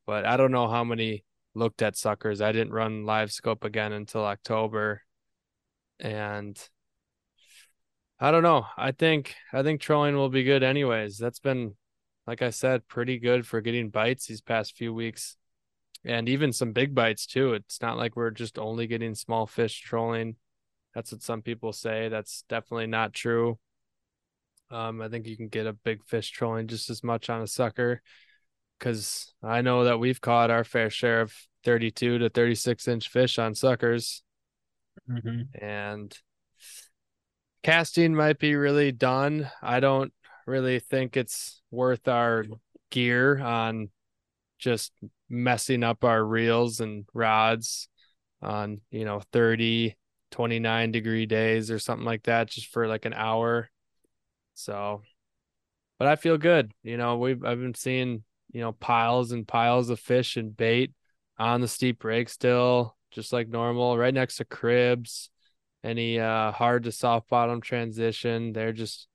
[0.05, 2.41] but I don't know how many looked at suckers.
[2.41, 5.03] I didn't run live scope again until October.
[5.99, 6.57] And
[8.19, 8.65] I don't know.
[8.77, 11.17] I think I think trolling will be good anyways.
[11.17, 11.75] That's been
[12.27, 15.35] like I said, pretty good for getting bites these past few weeks.
[16.05, 17.53] And even some big bites too.
[17.53, 20.35] It's not like we're just only getting small fish trolling.
[20.93, 22.07] That's what some people say.
[22.07, 23.57] That's definitely not true.
[24.71, 27.47] Um, I think you can get a big fish trolling just as much on a
[27.47, 28.01] sucker
[28.77, 31.33] because I know that we've caught our fair share of
[31.65, 34.23] 32 to 36 inch fish on suckers.
[35.09, 35.63] Mm-hmm.
[35.63, 36.17] And
[37.63, 39.49] casting might be really done.
[39.61, 40.13] I don't
[40.45, 42.45] really think it's worth our
[42.89, 43.89] gear on
[44.57, 44.91] just
[45.29, 47.87] messing up our reels and rods
[48.41, 49.95] on, you know, 30,
[50.31, 53.69] 29 degree days or something like that just for like an hour.
[54.59, 55.01] So,
[55.97, 56.73] but I feel good.
[56.83, 60.91] You know, we've, I've been seeing you know, piles and piles of fish and bait
[61.37, 65.29] on the steep break still, just like normal, right next to cribs.
[65.83, 68.51] Any uh hard to soft bottom transition.
[68.51, 69.07] They're just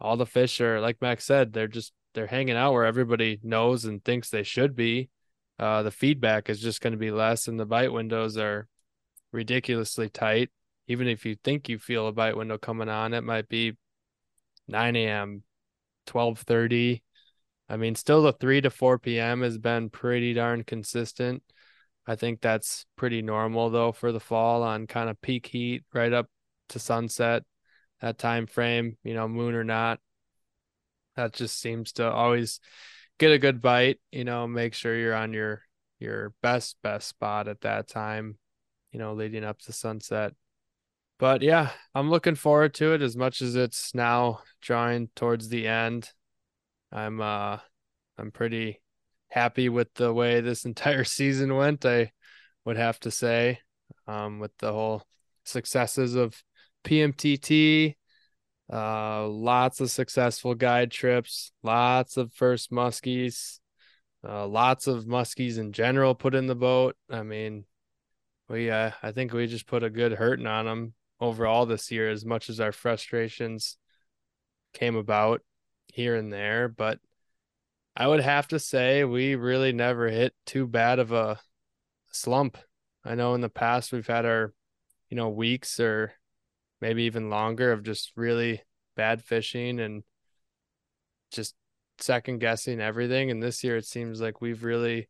[0.00, 3.84] all the fish are like Max said, they're just they're hanging out where everybody knows
[3.84, 5.10] and thinks they should be.
[5.58, 8.66] Uh the feedback is just going to be less and the bite windows are
[9.32, 10.50] ridiculously tight.
[10.88, 13.76] Even if you think you feel a bite window coming on, it might be
[14.68, 15.42] 9 a.m.,
[16.06, 17.02] 1230
[17.68, 19.40] I mean, still the 3 to 4 p.m.
[19.40, 21.42] has been pretty darn consistent.
[22.06, 26.12] I think that's pretty normal though for the fall on kind of peak heat right
[26.12, 26.28] up
[26.70, 27.44] to sunset
[28.02, 30.00] that time frame, you know, moon or not.
[31.16, 32.60] That just seems to always
[33.18, 35.62] get a good bite, you know, make sure you're on your
[35.98, 38.36] your best best spot at that time,
[38.90, 40.34] you know, leading up to sunset.
[41.22, 45.68] But yeah, I'm looking forward to it as much as it's now drawing towards the
[45.68, 46.10] end.
[46.90, 47.58] I'm uh
[48.18, 48.82] I'm pretty
[49.28, 51.86] happy with the way this entire season went.
[51.86, 52.10] I
[52.64, 53.60] would have to say,
[54.08, 55.04] um, with the whole
[55.44, 56.42] successes of
[56.82, 57.94] PMTT,
[58.72, 63.60] uh, lots of successful guide trips, lots of first muskies,
[64.28, 66.96] uh, lots of muskies in general put in the boat.
[67.08, 67.64] I mean,
[68.48, 72.10] we uh, I think we just put a good hurting on them overall this year,
[72.10, 73.78] as much as our frustrations
[74.74, 75.40] came about
[75.86, 76.68] here and there.
[76.68, 76.98] But
[77.96, 81.38] I would have to say we really never hit too bad of a
[82.10, 82.58] slump.
[83.04, 84.52] I know in the past we've had our,
[85.08, 86.12] you know, weeks or
[86.80, 88.62] maybe even longer of just really
[88.96, 90.02] bad fishing and
[91.30, 91.54] just
[91.98, 93.30] second guessing everything.
[93.30, 95.08] And this year it seems like we've really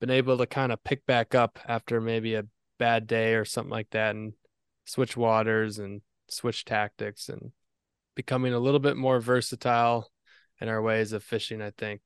[0.00, 2.46] been able to kind of pick back up after maybe a
[2.78, 4.32] bad day or something like that and
[4.88, 7.52] switch waters and switch tactics and
[8.14, 10.10] becoming a little bit more versatile
[10.60, 12.00] in our ways of fishing, I think.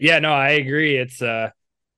[0.00, 0.96] Yeah, no, I agree.
[0.96, 1.50] It's uh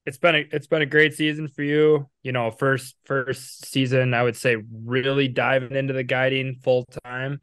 [0.04, 2.08] it's been a it's been a great season for you.
[2.22, 7.40] You know, first first season, I would say really diving into the guiding full time.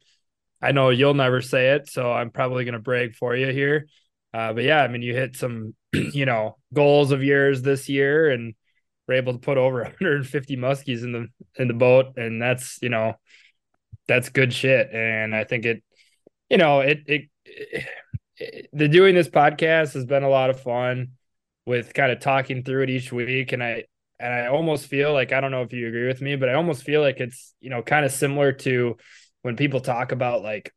[0.62, 3.86] I know you'll never say it, so I'm probably gonna brag for you here.
[4.32, 8.30] Uh, but yeah, I mean, you hit some, you know, goals of yours this year,
[8.30, 8.54] and
[9.10, 12.88] were able to put over 150 muskies in the in the boat, and that's you
[12.88, 13.14] know,
[14.06, 14.90] that's good shit.
[14.92, 15.82] And I think it,
[16.48, 21.12] you know, it it, it the doing this podcast has been a lot of fun
[21.66, 23.84] with kind of talking through it each week and I
[24.18, 26.54] and I almost feel like I don't know if you agree with me but I
[26.54, 28.96] almost feel like it's you know kind of similar to
[29.42, 30.72] when people talk about like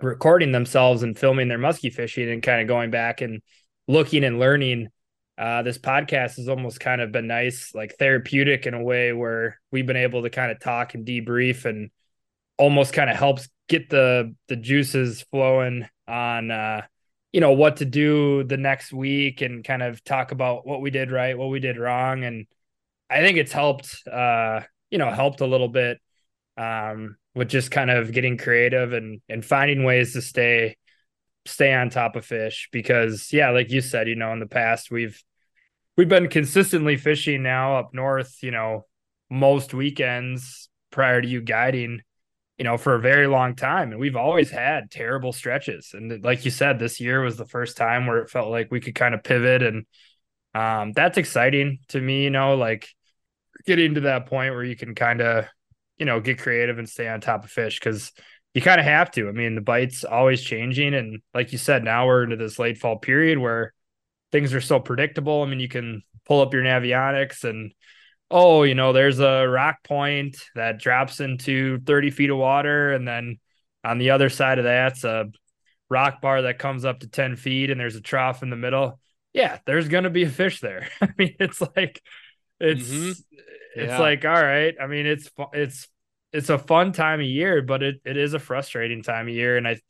[0.00, 3.42] recording themselves and filming their musky fishing and kind of going back and
[3.86, 4.88] looking and learning
[5.40, 9.58] uh, this podcast has almost kind of been nice like therapeutic in a way where
[9.72, 11.90] we've been able to kind of talk and debrief and
[12.58, 16.82] almost kind of helps get the the juices flowing on uh
[17.32, 20.90] you know what to do the next week and kind of talk about what we
[20.90, 22.22] did right what we did wrong.
[22.22, 22.46] And
[23.08, 26.00] i think it's helped uh you know helped a little bit
[26.58, 30.76] um with just kind of getting creative and and finding ways to stay
[31.46, 34.90] stay on top of fish because yeah, like you said, you know, in the past
[34.90, 35.22] we've
[36.00, 38.86] we've been consistently fishing now up north, you know,
[39.28, 42.00] most weekends prior to you guiding,
[42.56, 43.90] you know, for a very long time.
[43.90, 45.90] And we've always had terrible stretches.
[45.92, 48.80] And like you said, this year was the first time where it felt like we
[48.80, 49.62] could kind of pivot.
[49.62, 49.84] And
[50.54, 52.88] um, that's exciting to me, you know, like
[53.66, 55.44] getting to that point where you can kind of,
[55.98, 58.10] you know, get creative and stay on top of fish because
[58.54, 59.28] you kind of have to.
[59.28, 60.94] I mean, the bite's always changing.
[60.94, 63.74] And like you said, now we're into this late fall period where
[64.32, 65.42] things are so predictable.
[65.42, 67.72] I mean, you can pull up your Navionics and
[68.30, 72.92] oh, you know, there's a rock point that drops into 30 feet of water.
[72.92, 73.38] And then
[73.82, 75.30] on the other side of that's a
[75.88, 79.00] rock bar that comes up to 10 feet and there's a trough in the middle.
[79.32, 80.88] Yeah, there's going to be a fish there.
[81.00, 82.00] I mean, it's like,
[82.60, 83.12] it's, mm-hmm.
[83.74, 84.74] it's like, all right.
[84.80, 85.88] I mean, it's, it's,
[86.32, 89.56] it's a fun time of year, but it, it is a frustrating time of year.
[89.56, 89.80] And I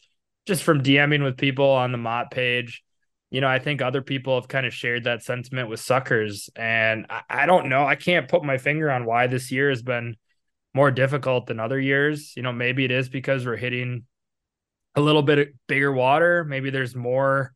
[0.46, 2.82] just from DMing with people on the Mott page,
[3.30, 6.50] you know, I think other people have kind of shared that sentiment with suckers.
[6.56, 7.84] And I, I, don't know.
[7.84, 10.16] I can't put my finger on why this year has been
[10.74, 12.34] more difficult than other years.
[12.36, 14.04] You know, maybe it is because we're hitting
[14.96, 16.44] a little bit bigger water.
[16.44, 17.54] Maybe there's more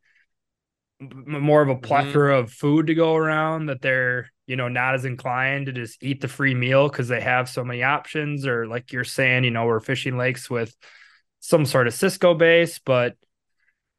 [1.01, 1.81] more of a mm-hmm.
[1.81, 2.45] plethora mm-hmm.
[2.45, 6.21] of food to go around that they're you know not as inclined to just eat
[6.21, 9.65] the free meal because they have so many options or like you're saying you know
[9.65, 10.73] we're fishing lakes with
[11.41, 13.15] some sort of cisco base but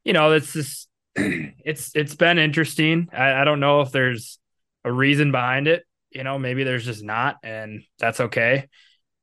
[0.05, 0.86] you know it's just
[1.65, 3.09] it's it's been interesting.
[3.13, 4.39] I, I don't know if there's
[4.85, 5.85] a reason behind it.
[6.11, 8.69] You know, maybe there's just not, and that's okay.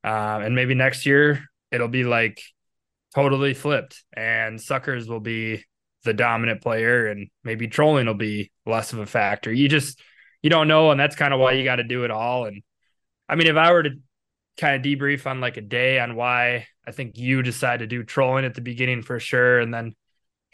[0.02, 2.40] Um, and maybe next year it'll be like
[3.14, 5.64] totally flipped, and suckers will be
[6.04, 9.52] the dominant player, and maybe trolling will be less of a factor.
[9.52, 10.00] You just
[10.42, 12.46] you don't know, and that's kind of why you got to do it all.
[12.46, 12.62] And
[13.28, 13.98] I mean, if I were to
[14.58, 18.02] kind of debrief on like a day on why I think you decided to do
[18.02, 19.94] trolling at the beginning for sure, and then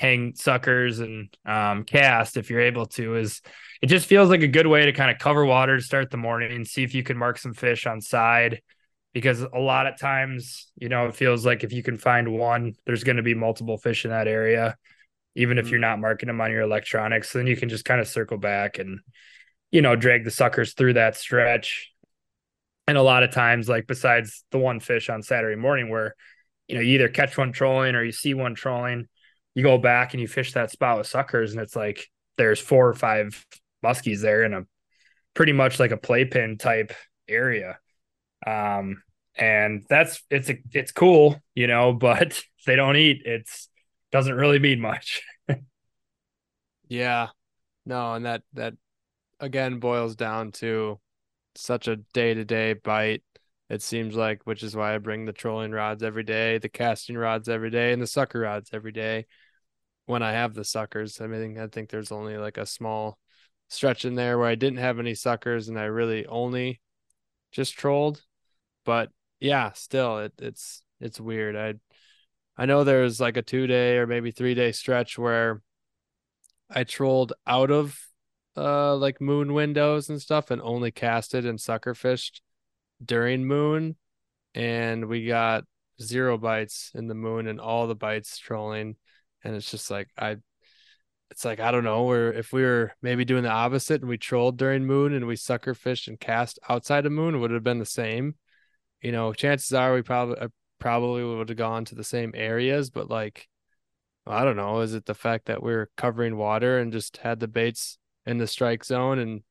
[0.01, 3.43] hang suckers and um, cast if you're able to is
[3.83, 6.17] it just feels like a good way to kind of cover water to start the
[6.17, 8.63] morning and see if you can mark some fish on side
[9.13, 12.73] because a lot of times you know it feels like if you can find one
[12.87, 14.75] there's going to be multiple fish in that area
[15.35, 15.91] even if you're mm-hmm.
[15.91, 19.01] not marking them on your electronics then you can just kind of circle back and
[19.71, 21.93] you know drag the suckers through that stretch
[22.89, 26.15] and a lot of times like besides the one fish on saturday morning where
[26.69, 29.07] you know you either catch one trolling or you see one trolling
[29.61, 32.07] you go back and you fish that spot with suckers, and it's like
[32.39, 33.45] there's four or five
[33.85, 34.65] muskies there in a
[35.35, 36.95] pretty much like a playpen type
[37.29, 37.79] area.
[38.47, 39.03] Um,
[39.37, 43.23] and that's it's a, it's cool, you know, but they don't eat.
[43.27, 43.69] It's
[44.11, 45.21] doesn't really mean much.
[46.89, 47.29] yeah,
[47.85, 48.75] no, and that that
[49.41, 50.99] again boils down to
[51.55, 53.23] such a day to day bite.
[53.69, 57.17] It seems like, which is why I bring the trolling rods every day, the casting
[57.17, 59.27] rods every day, and the sucker rods every day
[60.07, 61.21] when I have the suckers.
[61.21, 63.19] I mean, I think there's only like a small
[63.69, 66.81] stretch in there where I didn't have any suckers and I really only
[67.53, 68.23] just trolled.
[68.85, 71.57] But yeah, still it, it's it's weird.
[71.57, 71.75] I
[72.57, 75.63] I know there's like a two day or maybe three day stretch where
[76.69, 77.99] I trolled out of
[78.57, 82.43] uh like moon windows and stuff and only casted and sucker fished
[83.05, 83.97] during moon
[84.55, 85.65] and we got
[86.03, 88.97] zero bites in the moon and all the bites trolling
[89.45, 90.39] and it's just like I
[91.31, 94.19] it's like I don't know where if we were maybe doing the opposite and we
[94.19, 97.79] trolled during moon and we sucker fished and cast outside of moon would have been
[97.79, 98.35] the same.
[99.01, 100.49] You know, chances are we probably uh,
[100.79, 103.49] probably would have gone to the same areas, but like
[104.27, 107.41] I don't know, is it the fact that we are covering water and just had
[107.41, 109.43] the baits in the strike zone and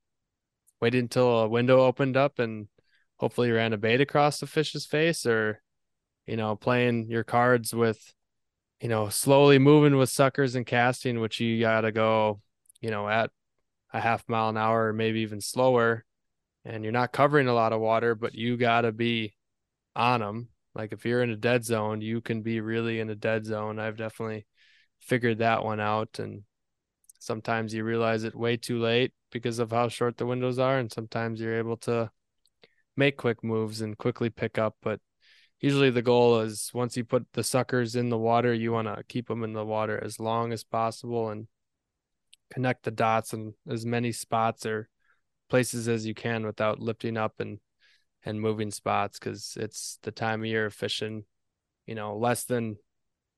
[0.82, 2.68] waited until a window opened up and
[3.18, 5.62] hopefully ran a bait across the fish's face or
[6.26, 8.14] you know playing your cards with
[8.82, 12.42] you know, slowly moving with suckers and casting, which you got to go,
[12.82, 13.30] you know, at
[13.92, 16.06] a half mile an hour or maybe even slower.
[16.66, 19.36] And you're not covering a lot of water, but you got to be
[19.96, 20.50] on them.
[20.76, 23.80] Like if you're in a dead zone, you can be really in a dead zone.
[23.80, 24.46] I've definitely
[25.00, 26.20] figured that one out.
[26.20, 26.44] And
[27.20, 30.78] sometimes you realize it way too late because of how short the windows are.
[30.78, 32.12] And sometimes you're able to
[32.96, 34.76] make quick moves and quickly pick up.
[34.82, 35.00] But
[35.60, 39.04] usually the goal is once you put the suckers in the water, you want to
[39.08, 41.48] keep them in the water as long as possible and
[42.52, 44.90] connect the dots in as many spots or
[45.50, 47.60] places as you can without lifting up and
[48.26, 51.26] and moving spots because it's the time of year of fishing.
[51.86, 52.78] You know less than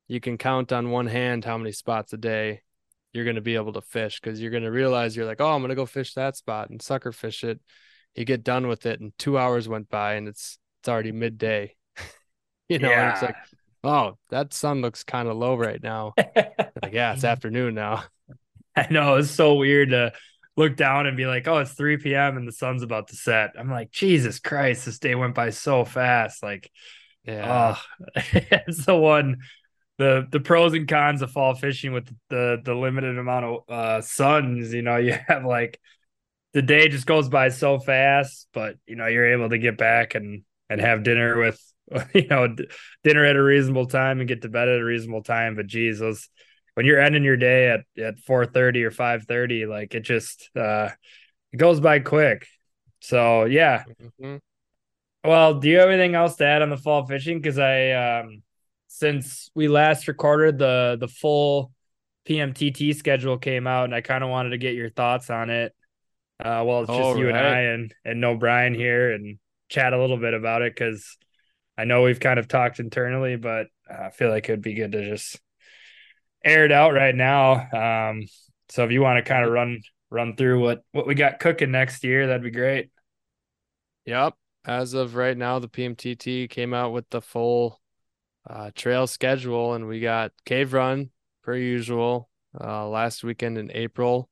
[0.07, 2.61] you can count on one hand how many spots a day
[3.13, 5.53] you're going to be able to fish because you're going to realize you're like oh
[5.53, 7.61] i'm going to go fish that spot and sucker fish it.
[8.15, 11.75] You get done with it and two hours went by and it's it's already midday
[12.79, 13.13] you know, yeah.
[13.13, 13.35] it's like
[13.83, 16.13] Oh, that sun looks kind of low right now.
[16.17, 18.03] like, yeah, it's afternoon now.
[18.75, 20.13] I know it's so weird to
[20.55, 22.37] look down and be like, "Oh, it's 3 p.m.
[22.37, 25.83] and the sun's about to set." I'm like, Jesus Christ, this day went by so
[25.83, 26.43] fast.
[26.43, 26.71] Like,
[27.25, 29.37] yeah, oh, it's the one.
[29.97, 34.01] The the pros and cons of fall fishing with the the limited amount of uh,
[34.01, 34.73] suns.
[34.73, 35.79] You know, you have like
[36.53, 40.13] the day just goes by so fast, but you know you're able to get back
[40.13, 41.59] and and have dinner with
[42.13, 42.55] you know
[43.03, 45.55] dinner at a reasonable time and get to bed at a reasonable time.
[45.55, 46.29] But geez, those
[46.73, 50.49] when you're ending your day at at four thirty or five thirty, like it just
[50.55, 50.89] uh
[51.51, 52.47] it goes by quick.
[53.01, 53.83] So yeah.
[54.01, 54.37] Mm-hmm.
[55.23, 57.39] Well, do you have anything else to add on the fall fishing?
[57.39, 58.43] Because I um
[58.87, 61.71] since we last recorded the the full
[62.27, 65.73] PMTT schedule came out, and I kind of wanted to get your thoughts on it.
[66.39, 67.35] Uh, well, it's just All you right.
[67.35, 69.37] and I and and no Brian here, and
[69.69, 71.17] chat a little bit about it because
[71.77, 75.09] I know we've kind of talked internally, but I feel like it'd be good to
[75.09, 75.39] just
[76.43, 78.09] air it out right now.
[78.09, 78.23] Um,
[78.69, 81.71] so if you want to kind of run run through what what we got cooking
[81.71, 82.89] next year, that'd be great.
[84.05, 84.35] Yep.
[84.65, 87.81] As of right now, the PMTT came out with the full
[88.49, 91.09] uh, trail schedule, and we got Cave Run
[91.43, 94.29] per usual uh, last weekend in April.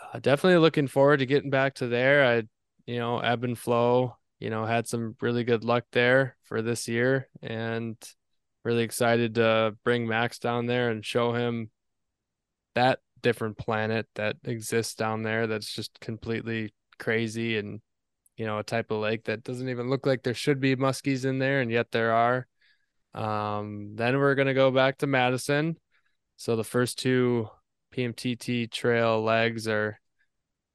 [0.00, 2.24] Uh, definitely looking forward to getting back to there.
[2.24, 2.42] I,
[2.86, 4.16] you know, ebb and flow.
[4.38, 7.96] You know, had some really good luck there for this year, and
[8.64, 11.70] really excited to bring Max down there and show him
[12.74, 15.46] that different planet that exists down there.
[15.46, 17.80] That's just completely crazy and
[18.36, 21.24] you know a type of lake that doesn't even look like there should be muskies
[21.24, 22.46] in there, and yet there are.
[23.14, 25.76] Um, then we're gonna go back to Madison.
[26.36, 27.50] So the first two
[27.92, 29.98] PMTT trail legs are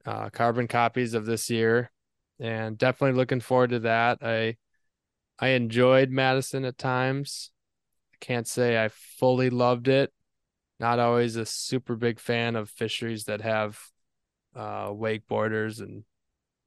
[0.05, 1.89] uh, carbon copies of this year,
[2.39, 4.19] and definitely looking forward to that.
[4.21, 4.57] I
[5.39, 7.51] I enjoyed Madison at times.
[8.13, 10.13] I can't say I fully loved it.
[10.79, 13.79] Not always a super big fan of fisheries that have
[14.55, 16.03] uh, wakeboarders and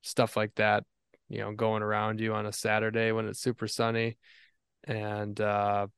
[0.03, 0.85] stuff like that.
[1.29, 4.17] You know, going around you on a Saturday when it's super sunny,
[4.85, 5.89] and uh,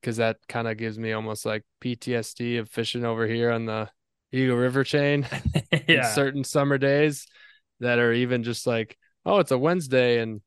[0.00, 3.90] because that kind of gives me almost like PTSD of fishing over here on the
[4.32, 5.26] Eagle River chain
[5.88, 6.12] yeah.
[6.12, 7.26] certain summer days
[7.80, 8.96] that are even just like,
[9.28, 10.40] oh, it's a Wednesday and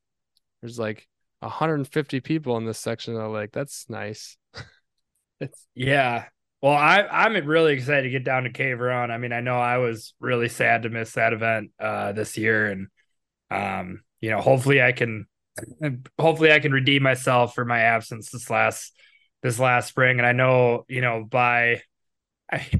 [0.60, 1.06] there's like
[1.40, 3.52] 150 people in this section the lake.
[3.52, 4.36] That's nice.
[5.40, 6.26] it's yeah.
[6.60, 9.10] Well, I I'm really excited to get down to Cave Run.
[9.10, 12.66] I mean, I know I was really sad to miss that event uh this year
[12.66, 12.88] and
[13.50, 15.26] um you know, hopefully I can
[16.18, 18.94] hopefully I can redeem myself for my absence this last
[19.42, 20.18] this last spring.
[20.18, 21.82] And I know, you know, by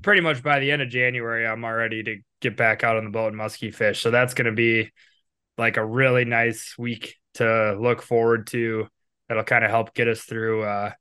[0.02, 3.10] pretty much by the end of January, I'm already to get back out on the
[3.10, 4.00] boat and musky fish.
[4.00, 4.90] So that's going to be
[5.58, 8.88] like a really nice week to look forward to.
[9.28, 10.92] That'll kind of help get us through, uh,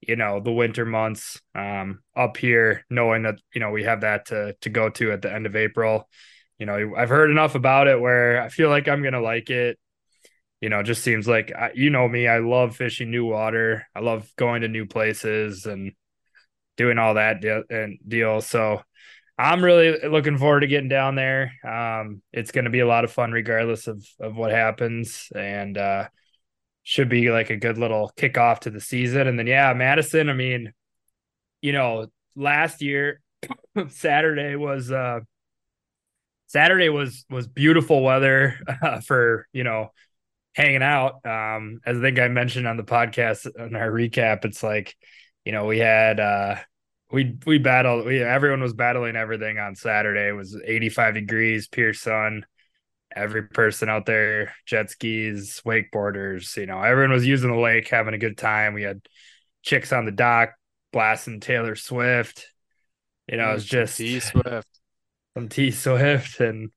[0.00, 4.26] you know, the winter months um, up here, knowing that you know we have that
[4.26, 6.08] to to go to at the end of April.
[6.58, 9.78] You know, I've heard enough about it where I feel like I'm gonna like it
[10.64, 12.26] you know, just seems like you know me.
[12.26, 13.86] I love fishing new water.
[13.94, 15.92] I love going to new places and
[16.78, 18.40] doing all that deal and deal.
[18.40, 18.80] So
[19.36, 21.52] I'm really looking forward to getting down there.
[21.66, 25.76] Um, it's going to be a lot of fun, regardless of of what happens, and
[25.76, 26.08] uh,
[26.84, 29.26] should be like a good little kickoff to the season.
[29.26, 30.28] And then yeah, Madison.
[30.28, 30.72] I mean,
[31.62, 32.06] you know,
[32.36, 33.20] last year
[33.88, 35.20] Saturday was uh,
[36.46, 39.90] Saturday was was beautiful weather uh, for you know
[40.54, 41.26] hanging out.
[41.26, 44.94] Um, as I think I mentioned on the podcast in our recap, it's like,
[45.44, 46.56] you know, we had uh
[47.10, 50.28] we we battled we everyone was battling everything on Saturday.
[50.28, 52.46] It was 85 degrees, pure sun.
[53.14, 58.14] Every person out there, jet skis, wakeboarders, you know, everyone was using the lake, having
[58.14, 58.74] a good time.
[58.74, 59.02] We had
[59.62, 60.50] chicks on the dock
[60.92, 62.48] blasting Taylor Swift.
[63.28, 64.66] You know, it mm, was just T Swift.
[65.34, 66.70] Some T Swift and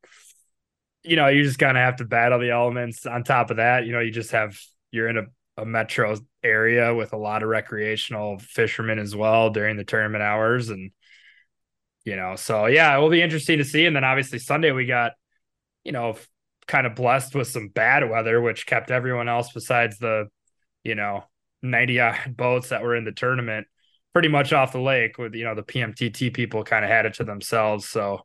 [1.03, 3.05] you know, you just kind of have to battle the elements.
[3.05, 4.59] On top of that, you know, you just have
[4.91, 5.23] you're in a,
[5.57, 6.17] a metro
[6.47, 10.69] area with a lot of recreational fishermen as well during the tournament hours.
[10.69, 10.91] And,
[12.05, 13.85] you know, so yeah, it will be interesting to see.
[13.85, 15.13] And then obviously Sunday we got,
[15.83, 16.17] you know,
[16.67, 20.27] kind of blessed with some bad weather, which kept everyone else besides the,
[20.83, 21.23] you know,
[21.61, 23.67] 90 odd boats that were in the tournament
[24.13, 27.15] pretty much off the lake with, you know, the PMTT people kind of had it
[27.15, 27.87] to themselves.
[27.87, 28.23] So,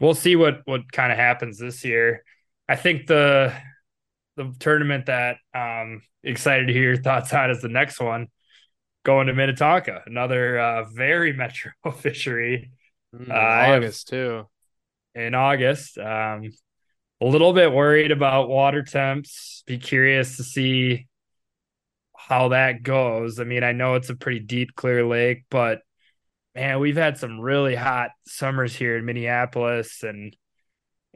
[0.00, 2.24] we'll see what what kind of happens this year.
[2.68, 3.54] I think the
[4.40, 8.28] the tournament that um excited to hear your thoughts on is the next one
[9.04, 12.70] going to Minnetonka, another uh, very metro fishery.
[13.14, 14.46] Mm, uh, August too.
[15.14, 16.50] In August, um,
[17.20, 19.62] a little bit worried about water temps.
[19.66, 21.08] Be curious to see
[22.16, 23.40] how that goes.
[23.40, 25.80] I mean, I know it's a pretty deep, clear lake, but
[26.54, 30.04] man, we've had some really hot summers here in Minneapolis.
[30.04, 30.36] And,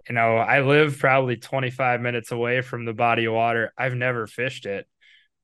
[0.09, 3.72] you know, I live probably 25 minutes away from the body of water.
[3.76, 4.86] I've never fished it,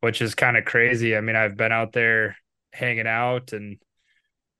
[0.00, 1.16] which is kind of crazy.
[1.16, 2.36] I mean, I've been out there
[2.72, 3.78] hanging out and,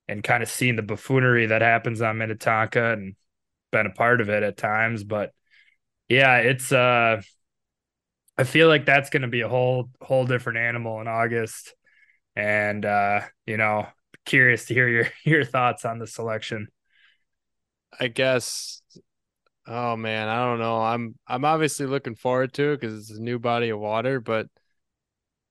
[0.09, 3.17] and kind of seeing the buffoonery that happens on Minnetonka and
[3.73, 5.05] been a part of it at times.
[5.05, 5.33] But
[6.09, 7.23] yeah, it's, uh,
[8.39, 11.75] I feel like that's going to be a whole, whole different animal in August.
[12.37, 13.89] And, uh, you know,
[14.27, 16.69] curious to hear your your thoughts on the selection.
[17.99, 18.83] I guess.
[19.73, 20.83] Oh man, I don't know.
[20.83, 24.21] I'm I'm obviously looking forward to it because it's a new body of water.
[24.21, 24.49] But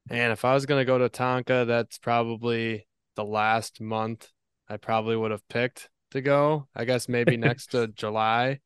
[0.10, 4.30] man, if I was gonna go to Tonka, that's probably the last month
[4.68, 6.68] I probably would have picked to go.
[6.76, 8.60] I guess maybe next to July.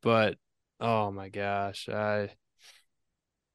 [0.00, 0.38] But
[0.80, 2.30] oh my gosh, I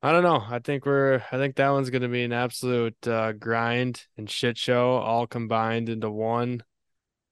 [0.04, 0.44] I don't know.
[0.48, 1.24] I think we're.
[1.32, 5.26] I think that one's going to be an absolute uh, grind and shit show, all
[5.26, 6.64] combined into one,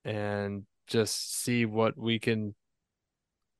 [0.03, 2.55] and just see what we can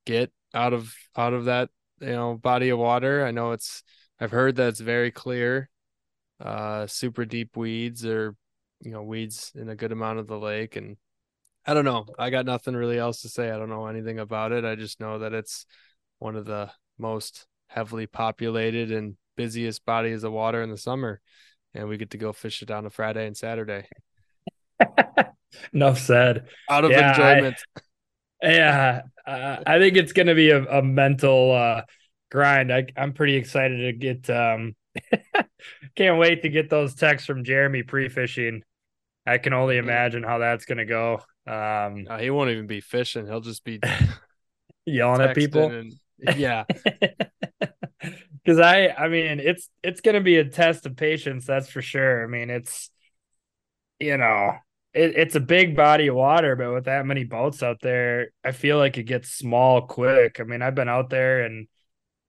[0.06, 1.70] get out of out of that
[2.00, 3.24] you know body of water.
[3.24, 3.82] I know it's.
[4.20, 5.70] I've heard that it's very clear.
[6.38, 8.34] Uh, super deep weeds or
[8.80, 10.96] you know weeds in a good amount of the lake, and
[11.66, 12.06] I don't know.
[12.18, 13.50] I got nothing really else to say.
[13.50, 14.64] I don't know anything about it.
[14.64, 15.66] I just know that it's
[16.18, 21.20] one of the most heavily populated and busiest bodies of water in the summer.
[21.72, 23.86] And we get to go fish it on a Friday and Saturday.
[25.72, 26.46] Enough said.
[26.68, 27.56] Out of yeah, enjoyment.
[27.76, 27.80] I,
[28.42, 29.02] yeah.
[29.26, 31.82] Uh, I think it's going to be a, a mental uh,
[32.30, 32.72] grind.
[32.72, 34.74] I, I'm pretty excited to get, um,
[35.96, 38.62] can't wait to get those texts from Jeremy pre fishing.
[39.26, 41.20] I can only imagine how that's going to go.
[41.46, 43.26] Um, he won't even be fishing.
[43.26, 43.80] He'll just be
[44.86, 45.70] yelling at people.
[45.70, 45.94] And,
[46.36, 46.64] yeah.
[48.46, 52.24] Cause I I mean it's it's gonna be a test of patience, that's for sure.
[52.24, 52.90] I mean, it's
[53.98, 54.56] you know,
[54.94, 58.52] it, it's a big body of water, but with that many boats out there, I
[58.52, 60.40] feel like it gets small quick.
[60.40, 61.68] I mean, I've been out there and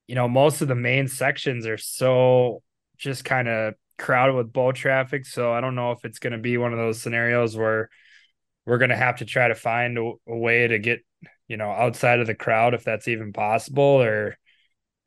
[0.08, 2.62] you know, most of the main sections are so
[2.98, 5.26] just kind of crowded with boat traffic.
[5.26, 7.90] So I don't know if it's going to be one of those scenarios where
[8.66, 11.00] we're going to have to try to find a, a, way to get
[11.48, 14.38] you know, outside of the crowd if that's even possible, or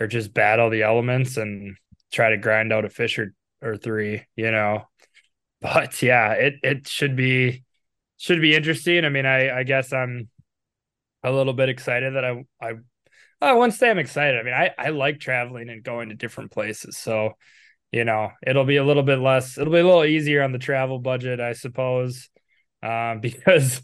[0.01, 1.77] or just battle the elements and
[2.13, 4.87] try to grind out a fish or, or three, you know.
[5.65, 7.65] But yeah, it it should be
[8.19, 9.07] should be interesting.
[9.07, 10.29] I mean, I I guess I'm
[11.23, 12.75] a little bit excited that I I
[13.41, 14.39] I wouldn't say I'm excited.
[14.39, 17.33] I mean, I I like traveling and going to different places, so
[17.93, 19.57] you know it'll be a little bit less.
[19.57, 22.29] It'll be a little easier on the travel budget, I suppose,
[22.83, 23.81] um, because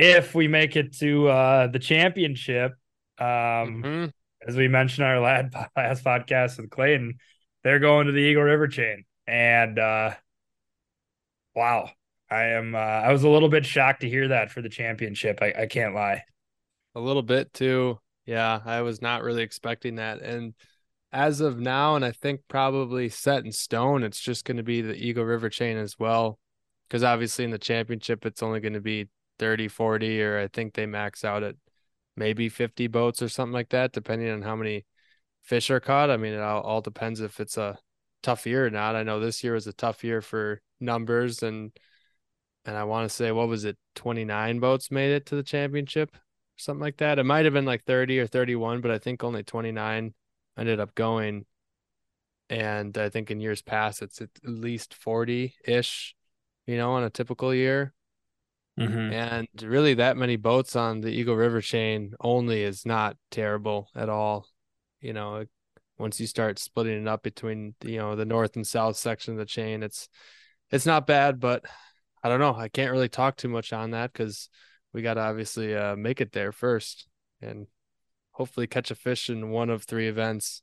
[0.00, 2.72] if we make it to uh, the championship,
[3.20, 4.06] um, mm-hmm.
[4.48, 7.18] as we mentioned our last, last podcast with Clayton,
[7.62, 9.04] they're going to the Eagle River chain.
[9.28, 10.14] And uh,
[11.54, 11.90] wow,
[12.30, 12.74] I am.
[12.74, 15.38] Uh, I was a little bit shocked to hear that for the championship.
[15.40, 16.22] I, I can't lie.
[16.94, 17.98] A little bit too.
[18.26, 20.22] Yeah, I was not really expecting that.
[20.22, 20.54] And
[21.12, 24.80] as of now, and I think probably set in stone, it's just going to be
[24.80, 26.38] the Eagle River chain as well.
[26.88, 30.74] Because obviously in the championship, it's only going to be 30, 40, or I think
[30.74, 31.56] they max out at
[32.16, 34.84] maybe 50 boats or something like that, depending on how many
[35.42, 36.10] fish are caught.
[36.10, 37.78] I mean, it all, all depends if it's a
[38.22, 38.96] tough year or not.
[38.96, 41.72] I know this year was a tough year for numbers and
[42.66, 46.16] and I want to say what was it 29 boats made it to the championship
[46.56, 47.18] something like that.
[47.18, 50.14] It might have been like 30 or 31, but I think only 29
[50.58, 51.46] ended up going.
[52.50, 56.14] And I think in years past it's at least 40-ish,
[56.66, 57.92] you know, on a typical year.
[58.78, 59.12] Mm-hmm.
[59.12, 64.08] And really, that many boats on the Eagle River chain only is not terrible at
[64.08, 64.48] all.
[65.00, 65.44] You know,
[65.96, 69.38] once you start splitting it up between you know the north and south section of
[69.38, 70.08] the chain, it's
[70.74, 71.40] it's not bad.
[71.40, 71.64] But
[72.22, 72.54] I don't know.
[72.54, 74.48] I can't really talk too much on that because
[74.92, 77.06] we got to obviously uh, make it there first
[77.40, 77.66] and
[78.32, 80.62] hopefully catch a fish in one of three events,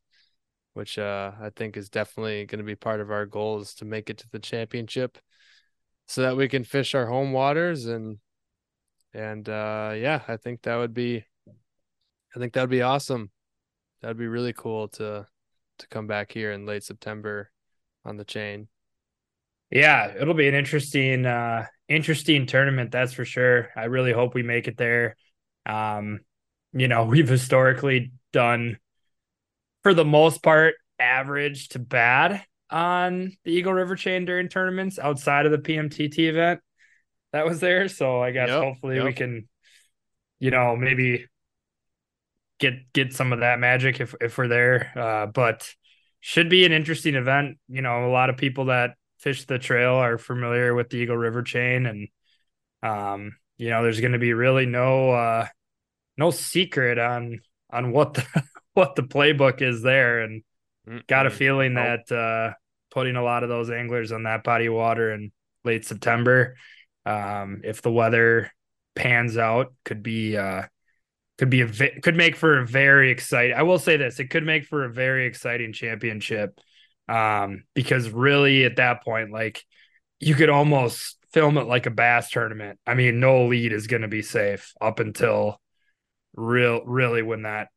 [0.74, 4.10] which uh, I think is definitely going to be part of our goals to make
[4.10, 5.18] it to the championship
[6.08, 8.18] so that we can fish our home waters and
[9.14, 11.24] and uh yeah i think that would be
[12.36, 13.32] i think that would be awesome
[14.02, 15.26] that'd be really cool to
[15.78, 17.50] to come back here in late september
[18.04, 18.68] on the chain
[19.72, 24.44] yeah it'll be an interesting uh interesting tournament that's for sure i really hope we
[24.44, 25.16] make it there
[25.66, 26.20] um
[26.74, 28.78] you know we've historically done
[29.84, 35.46] for the most part average to bad on the Eagle River chain during tournaments outside
[35.46, 36.62] of the PMTT event
[37.34, 37.88] that was there.
[37.88, 39.06] So I guess yep, hopefully yep.
[39.06, 39.48] we can,
[40.40, 41.26] you know, maybe
[42.60, 44.92] get get some of that magic if if we're there.
[44.96, 45.70] Uh, but
[46.20, 47.58] should be an interesting event.
[47.68, 51.18] You know, a lot of people that fish the trail are familiar with the Eagle
[51.18, 52.08] River chain, and
[52.84, 55.48] um, you know, there's going to be really no uh,
[56.18, 58.26] no secret on on what the
[58.74, 60.44] what the playbook is there, and
[60.88, 61.06] Mm-mm.
[61.08, 62.54] got a feeling that uh,
[62.92, 65.32] putting a lot of those anglers on that body of water in
[65.64, 66.56] late September,
[67.06, 68.52] um, if the weather
[68.96, 70.64] pans out, could be uh,
[71.38, 73.56] could be a could make for a very exciting.
[73.56, 76.60] I will say this: it could make for a very exciting championship,
[77.08, 79.64] um, because really at that point, like
[80.20, 82.80] you could almost film it like a bass tournament.
[82.86, 85.60] I mean, no lead is going to be safe up until
[86.36, 87.70] real, really when that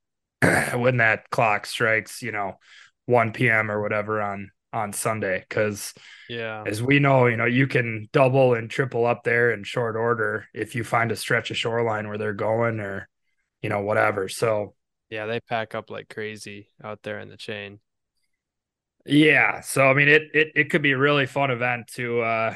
[0.75, 2.59] when that clock strikes, you know,
[3.07, 3.71] 1 p.m.
[3.71, 5.45] or whatever on on Sunday.
[5.49, 5.95] Cause
[6.29, 9.97] yeah, as we know, you know, you can double and triple up there in short
[9.97, 13.09] order if you find a stretch of shoreline where they're going or,
[13.63, 14.29] you know, whatever.
[14.29, 14.75] So
[15.11, 17.79] yeah, they pack up like crazy out there in the chain.
[19.07, 19.61] Yeah.
[19.61, 22.55] So I mean it it it could be a really fun event to uh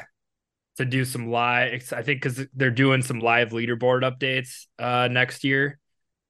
[0.77, 5.43] to do some live I think because they're doing some live leaderboard updates uh next
[5.43, 5.79] year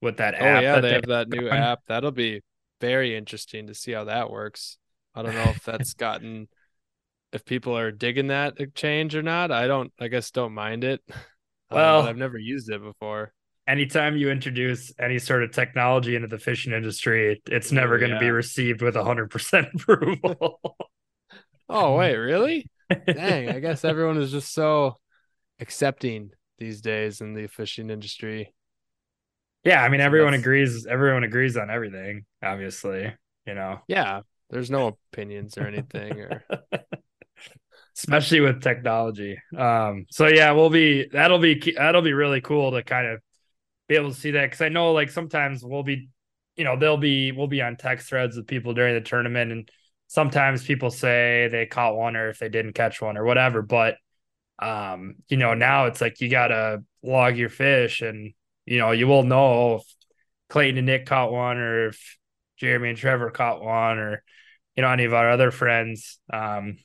[0.02, 0.64] with that oh, app.
[0.64, 1.80] yeah, that they have that new app.
[1.88, 2.42] That'll be
[2.82, 4.78] very interesting to see how that works.
[5.16, 6.48] I don't know if that's gotten
[7.32, 9.52] if people are digging that change or not.
[9.52, 9.92] I don't.
[10.00, 11.02] I guess don't mind it.
[11.72, 13.32] Well, um, I've never used it before.
[13.70, 18.16] Anytime you introduce any sort of technology into the fishing industry, it's never going to
[18.16, 18.22] yeah.
[18.22, 20.60] be received with hundred percent approval.
[21.70, 22.68] oh wait, really?
[23.06, 23.50] Dang!
[23.50, 24.98] I guess everyone is just so
[25.60, 28.52] accepting these days in the fishing industry.
[29.64, 30.88] Yeah, I mean, everyone agrees.
[30.88, 32.26] Everyone agrees on everything.
[32.42, 33.14] Obviously,
[33.46, 33.82] you know.
[33.88, 36.44] Yeah, there's no opinions or anything, or
[37.96, 39.38] especially with technology.
[39.56, 40.08] Um.
[40.10, 43.20] So yeah, we'll be that'll be that'll be really cool to kind of
[43.90, 46.10] be able to see that because I know like sometimes we'll be,
[46.56, 49.70] you know, they'll be we'll be on text threads with people during the tournament, and
[50.08, 53.98] sometimes people say they caught one or if they didn't catch one or whatever, but
[54.60, 58.34] um, you know, now it's like you gotta log your fish and
[58.66, 59.84] you know, you will know if
[60.50, 62.18] Clayton and Nick caught one or if
[62.58, 64.24] Jeremy and Trevor caught one or,
[64.76, 66.78] you know, any of our other friends, um,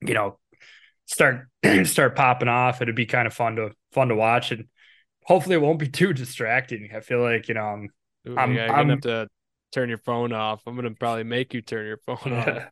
[0.00, 0.38] you know,
[1.06, 1.48] start
[1.84, 2.80] start popping off.
[2.80, 4.66] It'd be kind of fun to fun to watch and
[5.24, 6.90] hopefully it won't be too distracting.
[6.94, 7.88] I feel like, you know, I'm
[8.28, 9.28] Ooh, I'm, yeah, I'm, gonna have to
[9.72, 10.62] turn your phone off.
[10.66, 12.64] I'm gonna probably make you turn your phone off.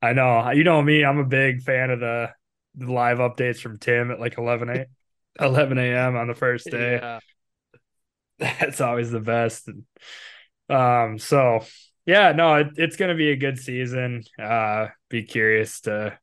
[0.00, 0.50] I know.
[0.50, 2.30] You know me, I'm a big fan of the,
[2.76, 4.86] the live updates from Tim at like 11 a
[5.44, 6.16] 11 a.m.
[6.16, 6.98] on the first day.
[7.02, 7.20] Yeah.
[8.38, 9.68] that's always the best.
[10.68, 11.64] Um, so
[12.06, 14.24] yeah, no, it, it's gonna be a good season.
[14.40, 16.18] Uh, be curious to.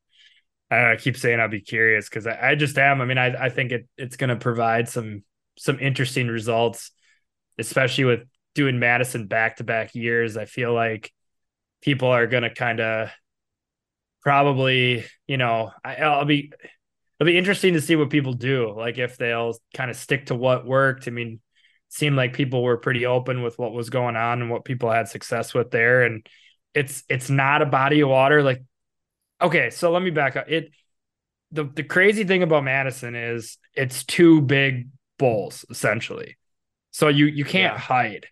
[0.70, 3.02] I, I keep saying I'll be curious because I, I, just am.
[3.02, 5.24] I mean, I, I think it it's gonna provide some
[5.58, 6.92] some interesting results,
[7.58, 8.22] especially with
[8.56, 10.38] doing Madison back to back years.
[10.38, 11.12] I feel like
[11.82, 13.10] people are gonna kind of
[14.22, 16.52] probably, you know, I, I'll be
[17.20, 18.74] it'll be interesting to see what people do.
[18.76, 21.08] Like if they'll kind of stick to what worked.
[21.08, 21.40] I mean,
[21.90, 25.08] seemed like people were pretty open with what was going on and what people had
[25.08, 26.04] success with there.
[26.04, 26.26] And
[26.74, 28.42] it's it's not a body of water.
[28.42, 28.64] Like,
[29.42, 30.50] okay, so let me back up.
[30.50, 30.72] It
[31.52, 34.88] the the crazy thing about Madison is it's two big
[35.22, 36.36] bowls essentially.
[36.90, 37.80] So you you can't yeah.
[37.80, 38.26] hide.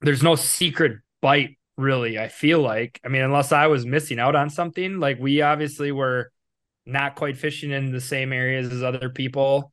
[0.00, 2.18] There's no secret bite really.
[2.18, 3.00] I feel like.
[3.04, 4.98] I mean, unless I was missing out on something.
[4.98, 6.30] Like we obviously were
[6.86, 9.72] not quite fishing in the same areas as other people,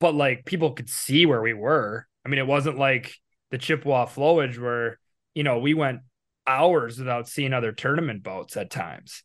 [0.00, 2.06] but like people could see where we were.
[2.24, 3.14] I mean, it wasn't like
[3.50, 4.98] the Chippewa flowage where,
[5.34, 6.00] you know, we went
[6.46, 9.22] hours without seeing other tournament boats at times.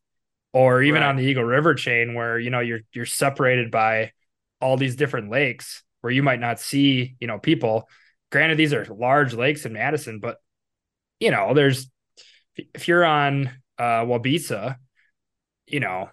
[0.54, 1.08] Or even right.
[1.08, 4.12] on the Eagle River chain where, you know, you're you're separated by
[4.60, 7.88] all these different lakes where you might not see, you know, people.
[8.32, 10.38] Granted, these are large lakes in Madison, but
[11.20, 11.89] you know, there's
[12.56, 14.78] if you're on uh Waubesa,
[15.68, 16.10] you know,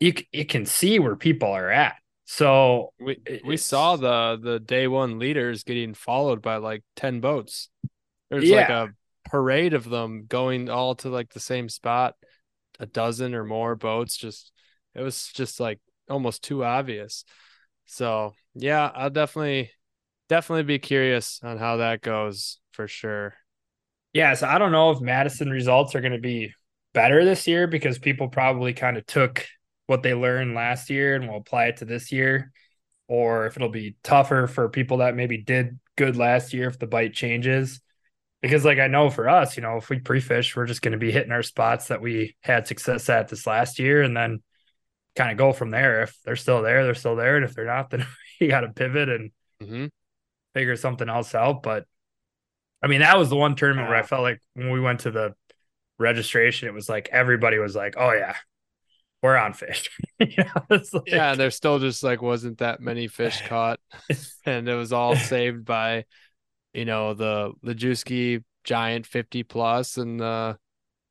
[0.00, 1.96] you you can see where people are at.
[2.24, 7.68] So we we saw the the day one leaders getting followed by like 10 boats.
[8.30, 8.56] There's yeah.
[8.56, 12.14] like a parade of them going all to like the same spot,
[12.80, 14.52] a dozen or more boats just
[14.96, 17.24] it was just like almost too obvious.
[17.84, 19.70] So, yeah, I'll definitely
[20.28, 23.34] definitely be curious on how that goes for sure.
[24.12, 26.52] Yeah, so I don't know if Madison results are going to be
[26.94, 29.46] better this year because people probably kind of took
[29.86, 32.50] what they learned last year and will apply it to this year,
[33.08, 36.86] or if it'll be tougher for people that maybe did good last year if the
[36.86, 37.80] bite changes.
[38.42, 40.92] Because, like, I know for us, you know, if we pre fish, we're just going
[40.92, 44.42] to be hitting our spots that we had success at this last year and then
[45.16, 46.02] kind of go from there.
[46.02, 47.36] If they're still there, they're still there.
[47.36, 48.06] And if they're not, then
[48.40, 49.30] you got to pivot and
[49.62, 49.86] mm-hmm.
[50.54, 51.62] figure something else out.
[51.62, 51.84] But
[52.82, 55.10] I mean, that was the one tournament where I felt like when we went to
[55.10, 55.34] the
[55.98, 58.36] registration, it was like everybody was like, oh, yeah,
[59.22, 59.90] we're on fish.
[60.20, 61.02] you know, like...
[61.06, 63.80] Yeah, there still just like wasn't that many fish caught,
[64.44, 66.04] and it was all saved by,
[66.72, 70.58] you know, the the Juski giant fifty plus and the.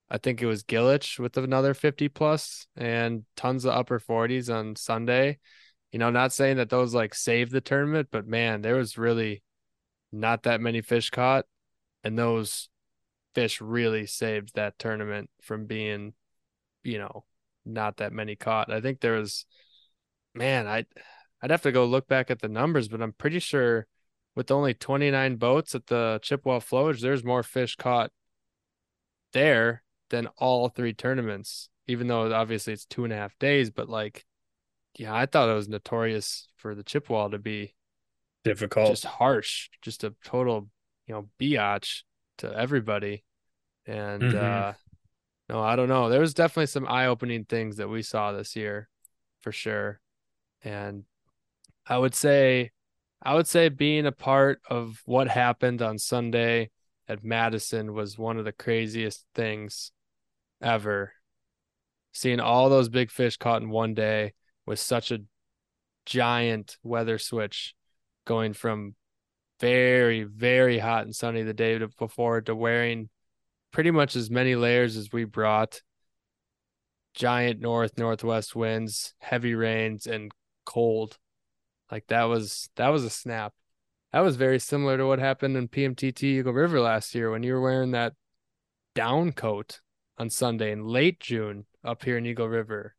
[0.08, 4.76] I think it was Gillich with another 50 plus and tons of upper 40s on
[4.76, 5.40] Sunday.
[5.92, 9.44] You know, not saying that those like saved the tournament, but man, there was really
[10.12, 11.46] not that many fish caught.
[12.04, 12.70] And those
[13.34, 16.14] fish really saved that tournament from being,
[16.84, 17.26] you know,
[17.66, 18.72] not that many caught.
[18.72, 19.46] I think there was,
[20.34, 20.86] man, I,
[21.42, 23.88] I'd have to go look back at the numbers, but I'm pretty sure
[24.36, 28.12] with only 29 boats at the Chippewa Flowage, there's more fish caught
[29.34, 31.70] there than all three tournaments.
[31.88, 34.26] Even though obviously it's two and a half days, but like,
[34.96, 37.74] yeah, I thought it was notorious for the Chippewa to be
[38.44, 40.70] difficult, just harsh, just a total,
[41.08, 42.04] you know, biatch
[42.40, 43.24] to everybody.
[43.86, 44.38] And mm-hmm.
[44.38, 44.74] uh
[45.48, 46.10] no, I don't know.
[46.10, 48.90] There was definitely some eye-opening things that we saw this year,
[49.42, 50.00] for sure.
[50.64, 51.04] And
[51.86, 52.72] I would say,
[53.22, 56.72] I would say being a part of what happened on Sunday
[57.08, 59.92] at Madison was one of the craziest things
[60.62, 61.14] ever.
[62.12, 64.34] Seeing all those big fish caught in one day
[64.66, 65.20] with such a
[66.06, 67.76] giant weather switch
[68.26, 68.96] going from
[69.60, 73.10] very, very hot and sunny the day before to wearing
[73.72, 75.82] pretty much as many layers as we brought.
[77.14, 80.32] Giant north northwest winds, heavy rains, and
[80.66, 81.18] cold.
[81.90, 83.54] Like that was that was a snap.
[84.12, 87.54] That was very similar to what happened in PMTT Eagle River last year when you
[87.54, 88.14] were wearing that
[88.96, 89.82] down coat
[90.18, 92.95] on Sunday in late June up here in Eagle River.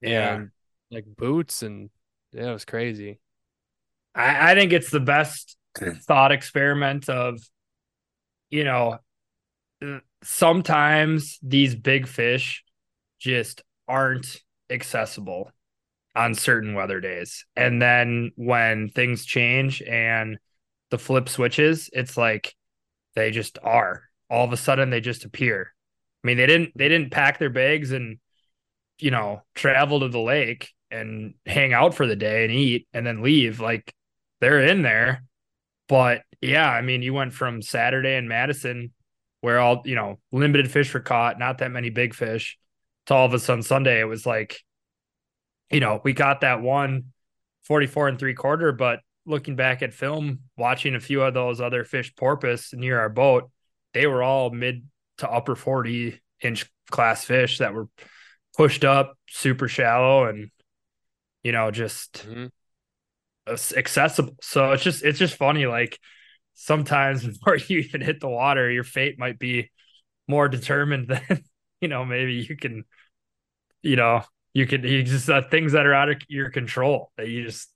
[0.00, 0.34] Yeah.
[0.34, 0.50] And
[0.90, 1.90] like boots and
[2.32, 3.20] yeah, it was crazy.
[4.14, 7.40] I, I think it's the best thought experiment of,
[8.50, 8.98] you know,
[9.84, 12.64] uh, sometimes these big fish
[13.18, 15.50] just aren't accessible
[16.14, 17.44] on certain weather days.
[17.56, 20.38] And then when things change and
[20.90, 22.54] the flip switches, it's like
[23.14, 24.02] they just are.
[24.28, 25.72] All of a sudden they just appear.
[26.22, 28.18] I mean, they didn't they didn't pack their bags and
[29.02, 33.06] you know, travel to the lake and hang out for the day and eat and
[33.06, 33.60] then leave.
[33.60, 33.94] Like
[34.40, 35.24] they're in there.
[35.88, 38.92] But yeah, I mean, you went from Saturday in Madison
[39.40, 42.58] where all you know limited fish were caught, not that many big fish.
[43.06, 44.60] To all of a sudden Sunday, it was like,
[45.70, 47.06] you know, we got that one
[47.62, 51.84] 44 and three quarter, but looking back at film, watching a few of those other
[51.84, 53.50] fish porpoise near our boat,
[53.94, 54.84] they were all mid
[55.18, 57.88] to upper 40 inch class fish that were
[58.56, 60.50] pushed up super shallow and
[61.42, 62.48] you know just mm-hmm.
[63.78, 65.98] accessible so it's just it's just funny like
[66.60, 69.70] sometimes before you even hit the water, your fate might be
[70.28, 71.44] more determined than
[71.80, 72.04] you know.
[72.04, 72.84] Maybe you can,
[73.82, 74.22] you know,
[74.54, 77.68] you can you just uh, things that are out of your control that you just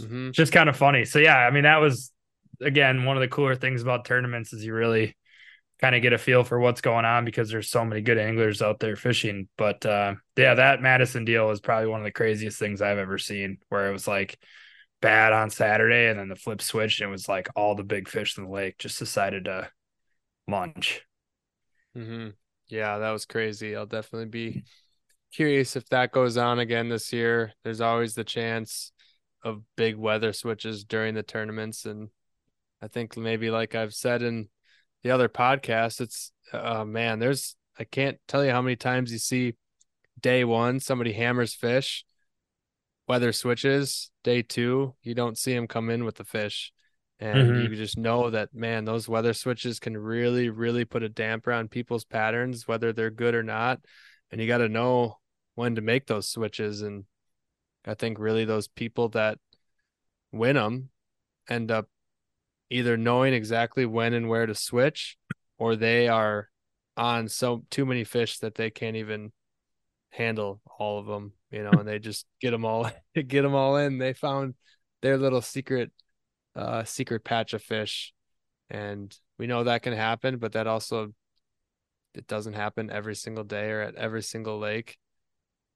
[0.00, 0.30] mm-hmm.
[0.30, 1.04] just kind of funny.
[1.04, 2.12] So yeah, I mean that was
[2.60, 5.16] again one of the cooler things about tournaments is you really
[5.80, 8.62] kind of get a feel for what's going on because there's so many good anglers
[8.62, 9.48] out there fishing.
[9.58, 13.18] But uh, yeah, that Madison deal was probably one of the craziest things I've ever
[13.18, 13.58] seen.
[13.68, 14.38] Where it was like
[15.02, 18.08] bad on Saturday, and then the flip switched, and it was like all the big
[18.08, 19.68] fish in the lake just decided to
[20.48, 21.02] munch.
[21.96, 22.30] Mm-hmm.
[22.68, 23.76] Yeah, that was crazy.
[23.76, 24.64] I'll definitely be
[25.32, 27.52] curious if that goes on again this year.
[27.62, 28.92] There's always the chance
[29.44, 32.08] of big weather switches during the tournaments, and
[32.80, 34.48] I think maybe like I've said in
[35.06, 39.18] the other podcast, it's uh man, there's I can't tell you how many times you
[39.18, 39.54] see
[40.20, 42.04] day one somebody hammers fish
[43.08, 46.72] weather switches day two, you don't see him come in with the fish.
[47.18, 47.72] And mm-hmm.
[47.72, 51.68] you just know that, man, those weather switches can really, really put a damper on
[51.68, 53.80] people's patterns, whether they're good or not.
[54.30, 55.18] And you got to know
[55.54, 56.82] when to make those switches.
[56.82, 57.04] And
[57.86, 59.38] I think really those people that
[60.30, 60.90] win them
[61.48, 61.88] end up
[62.70, 65.16] either knowing exactly when and where to switch
[65.58, 66.48] or they are
[66.96, 69.32] on so too many fish that they can't even
[70.10, 73.76] handle all of them you know, and they just get them all get them all
[73.76, 73.98] in.
[73.98, 74.54] They found
[75.02, 75.92] their little secret
[76.54, 78.12] uh secret patch of fish.
[78.68, 81.12] And we know that can happen, but that also
[82.14, 84.96] it doesn't happen every single day or at every single lake.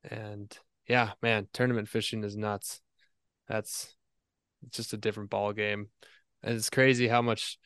[0.03, 0.57] And
[0.88, 2.80] yeah, man, tournament fishing is nuts.
[3.47, 3.95] That's
[4.66, 5.88] it's just a different ball game.
[6.43, 7.59] It's crazy how much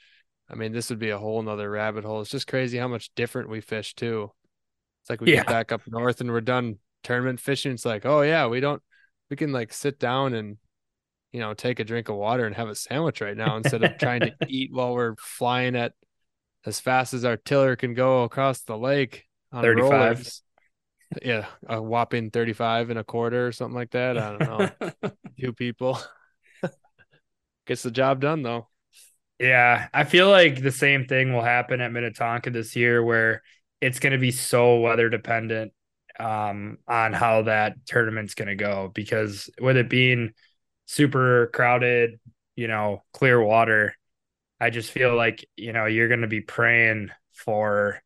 [0.51, 2.20] I mean, this would be a whole nother rabbit hole.
[2.20, 4.31] It's just crazy how much different we fish too.
[5.03, 5.39] It's like we yeah.
[5.39, 8.83] get back up north and we're done tournament fishing, it's like, oh yeah, we don't
[9.31, 10.57] we can like sit down and
[11.33, 13.97] you know take a drink of water and have a sandwich right now instead of
[13.99, 15.93] trying to eat while we're flying at
[16.66, 20.43] as fast as our tiller can go across the lake on 35 rollers.
[21.22, 24.18] yeah, a whopping 35 and a quarter or something like that.
[24.18, 25.11] I don't know.
[25.41, 25.99] Two people.
[27.67, 28.69] Gets the job done though.
[29.39, 33.43] Yeah, I feel like the same thing will happen at Minnetonka this year where
[33.81, 35.73] it's going to be so weather dependent
[36.19, 40.33] um, on how that tournament's going to go because with it being
[40.87, 42.21] super crowded,
[42.55, 43.97] you know, clear water,
[44.61, 48.01] I just feel like, you know, you're going to be praying for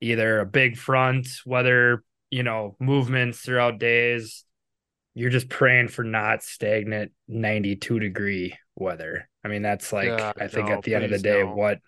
[0.00, 4.44] either a big front, weather, you know, movements throughout days.
[5.14, 9.28] You're just praying for not stagnant 92 degree weather.
[9.44, 11.54] I mean, that's like, I think no, at the end of the day, no.
[11.54, 11.78] what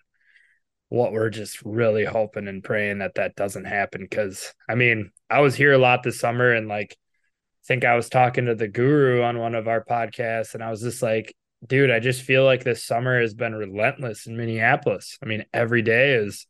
[0.89, 4.07] what we're just really hoping and praying that that doesn't happen.
[4.09, 7.95] Cause I mean, I was here a lot this summer and like, I think I
[7.95, 11.35] was talking to the guru on one of our podcasts and I was just like,
[11.65, 15.17] dude, I just feel like this summer has been relentless in Minneapolis.
[15.23, 16.45] I mean, every day is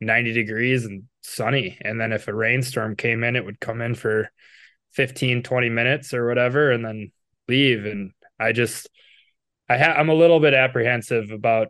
[0.00, 1.78] 90 degrees and sunny.
[1.80, 4.30] And then if a rainstorm came in, it would come in for
[4.92, 7.12] 15, 20 minutes or whatever and then
[7.48, 7.86] leave.
[7.86, 8.88] And I just,
[9.68, 11.68] I ha- I'm a little bit apprehensive about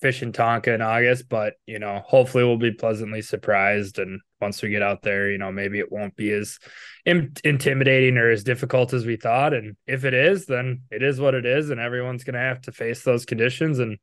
[0.00, 3.98] fishing Tonka in August, but you know, hopefully we'll be pleasantly surprised.
[3.98, 6.58] And once we get out there, you know, maybe it won't be as
[7.04, 9.52] in- intimidating or as difficult as we thought.
[9.52, 12.62] And if it is, then it is what it is, and everyone's going to have
[12.62, 13.78] to face those conditions.
[13.78, 13.98] And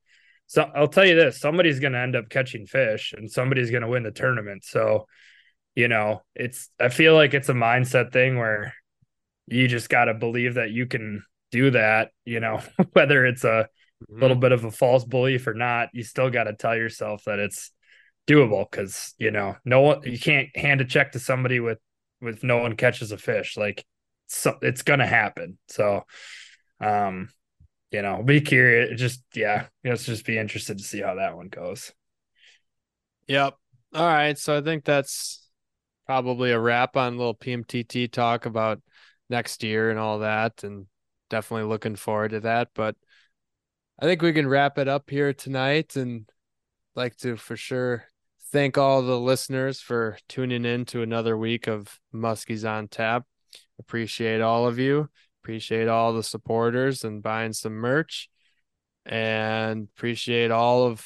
[0.45, 3.83] so I'll tell you this: somebody's going to end up catching fish, and somebody's going
[3.83, 4.63] to win the tournament.
[4.63, 5.07] So,
[5.75, 8.73] you know, it's I feel like it's a mindset thing where
[9.47, 12.11] you just got to believe that you can do that.
[12.25, 12.61] You know,
[12.93, 13.69] whether it's a
[14.03, 14.21] mm-hmm.
[14.21, 17.39] little bit of a false belief or not, you still got to tell yourself that
[17.39, 17.71] it's
[18.27, 21.79] doable because you know no one you can't hand a check to somebody with
[22.21, 23.85] with no one catches a fish like
[24.27, 26.03] so it's gonna happen so
[26.81, 27.29] um
[27.91, 31.47] you know be curious just yeah let's just be interested to see how that one
[31.47, 31.93] goes
[33.27, 33.55] yep
[33.93, 35.49] all right so i think that's
[36.05, 38.81] probably a wrap on a little pmtt talk about
[39.29, 40.85] next year and all that and
[41.29, 42.95] definitely looking forward to that but
[43.99, 46.29] I think we can wrap it up here tonight and
[46.95, 48.05] like to for sure
[48.51, 53.25] thank all the listeners for tuning in to another week of Muskies on Tap.
[53.79, 55.09] Appreciate all of you.
[55.43, 58.29] Appreciate all the supporters and buying some merch.
[59.05, 61.05] And appreciate all of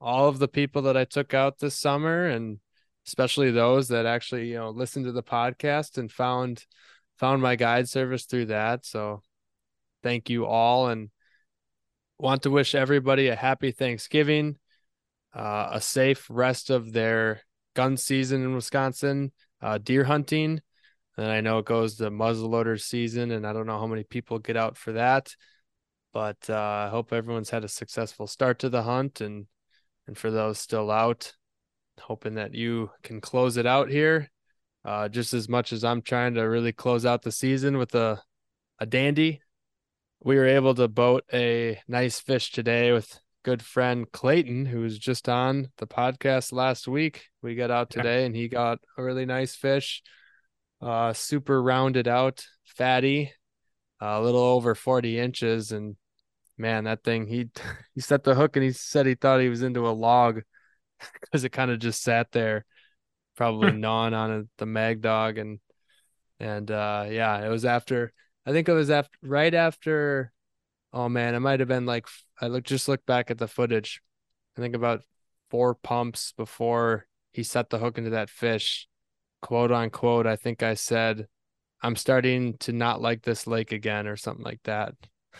[0.00, 2.58] all of the people that I took out this summer and
[3.06, 6.64] especially those that actually, you know, listened to the podcast and found
[7.18, 8.84] found my guide service through that.
[8.84, 9.22] So
[10.02, 11.10] thank you all and
[12.22, 14.56] want to wish everybody a happy Thanksgiving,
[15.34, 17.42] uh, a safe rest of their
[17.74, 20.60] gun season in Wisconsin, uh, deer hunting.
[21.16, 24.38] And I know it goes to muzzleloader season, and I don't know how many people
[24.38, 25.34] get out for that.
[26.12, 29.46] But uh, I hope everyone's had a successful start to the hunt, and
[30.06, 31.34] and for those still out,
[32.00, 34.30] hoping that you can close it out here,
[34.84, 38.22] uh, just as much as I'm trying to really close out the season with a
[38.78, 39.41] a dandy
[40.24, 44.98] we were able to boat a nice fish today with good friend Clayton, who was
[44.98, 47.24] just on the podcast last week.
[47.42, 48.26] We got out today yeah.
[48.26, 50.02] and he got a really nice fish,
[50.80, 53.32] uh, super rounded out, fatty,
[54.00, 55.72] a little over 40 inches.
[55.72, 55.96] And
[56.56, 57.48] man, that thing, he,
[57.94, 60.42] he set the hook and he said he thought he was into a log
[61.20, 62.64] because it kind of just sat there,
[63.36, 65.38] probably gnawing on a, the Mag Dawg.
[65.38, 65.58] And,
[66.38, 68.12] and, uh, yeah, it was after,
[68.46, 70.32] I think it was after right after.
[70.92, 72.06] Oh man, it might have been like
[72.40, 74.02] I look just look back at the footage.
[74.56, 75.02] I think about
[75.50, 78.88] four pumps before he set the hook into that fish.
[79.40, 81.26] Quote unquote, I think I said,
[81.82, 84.94] "I'm starting to not like this lake again" or something like that.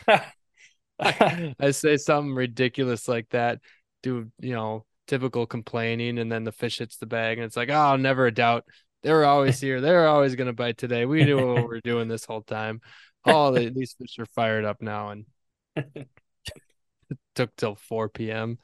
[0.98, 3.60] I say something ridiculous like that.
[4.02, 7.70] Do you know typical complaining, and then the fish hits the bag, and it's like,
[7.70, 8.64] oh, never a doubt.
[9.02, 9.80] They were always here.
[9.80, 11.06] They were always going to bite today.
[11.06, 12.80] We knew what we were doing this whole time.
[13.24, 15.26] All the, these fish are fired up now, and
[15.76, 16.08] it
[17.34, 18.58] took till 4 p.m.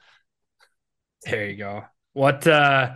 [1.25, 1.83] There you go.
[2.13, 2.45] What?
[2.47, 2.95] uh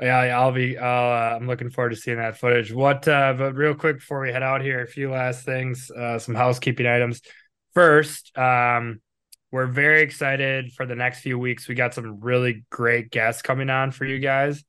[0.00, 0.76] yeah, I'll be.
[0.76, 2.72] Uh, I'm looking forward to seeing that footage.
[2.72, 3.06] What?
[3.06, 6.34] uh But real quick before we head out here, a few last things, uh some
[6.34, 7.20] housekeeping items.
[7.74, 9.00] First, um,
[9.50, 11.68] we're very excited for the next few weeks.
[11.68, 14.64] We got some really great guests coming on for you guys.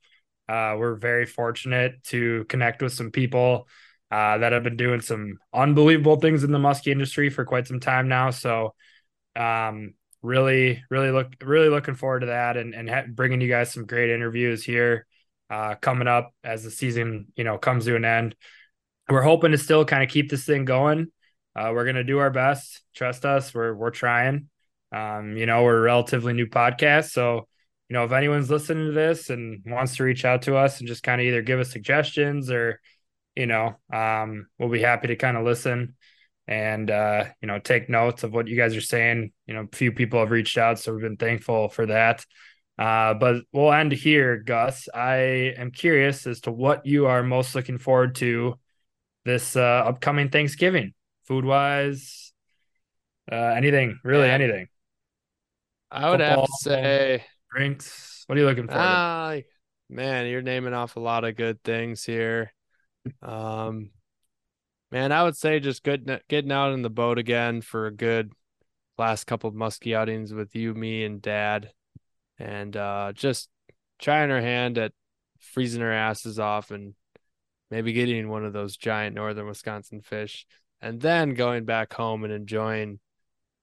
[0.48, 3.68] Uh, we're very fortunate to connect with some people
[4.12, 7.80] uh, that have been doing some unbelievable things in the muskie industry for quite some
[7.80, 8.30] time now.
[8.30, 8.74] So,
[9.36, 13.72] um, really, really look, really looking forward to that and and ha- bringing you guys
[13.72, 15.06] some great interviews here
[15.50, 18.36] uh, coming up as the season, you know, comes to an end.
[19.10, 21.12] We're hoping to still kind of keep this thing going.
[21.56, 22.82] Uh, we're gonna do our best.
[22.96, 23.54] Trust us.
[23.54, 24.50] We're we're trying.
[24.92, 27.48] Um, you know, we're a relatively new podcast, so
[27.90, 30.88] you know, if anyone's listening to this and wants to reach out to us and
[30.88, 32.82] just kind of either give us suggestions or,
[33.36, 35.96] you know, um, we'll be happy to kind of listen
[36.48, 39.32] and uh, you know, take notes of what you guys are saying.
[39.48, 42.26] You know, a few people have reached out, so we've been thankful for that.
[42.78, 44.88] Uh, but we'll end here, Gus.
[44.94, 48.60] I am curious as to what you are most looking forward to
[49.24, 50.94] this uh, upcoming Thanksgiving,
[51.26, 52.34] food wise,
[53.32, 54.68] uh, anything, really anything.
[55.90, 57.26] I would Football, have to say
[57.56, 58.24] drinks.
[58.28, 58.74] What are you looking for?
[58.74, 59.42] Uh,
[59.90, 62.54] man, you're naming off a lot of good things here.
[63.22, 63.92] Um,
[64.92, 68.34] man, I would say just good getting out in the boat again for a good
[68.98, 71.72] last couple of musky outings with you, me, and Dad,
[72.40, 73.50] and uh, just
[74.00, 74.92] trying our hand at
[75.40, 76.94] freezing our asses off and
[77.72, 80.46] maybe getting one of those giant northern Wisconsin fish,
[80.82, 83.00] and then going back home and enjoying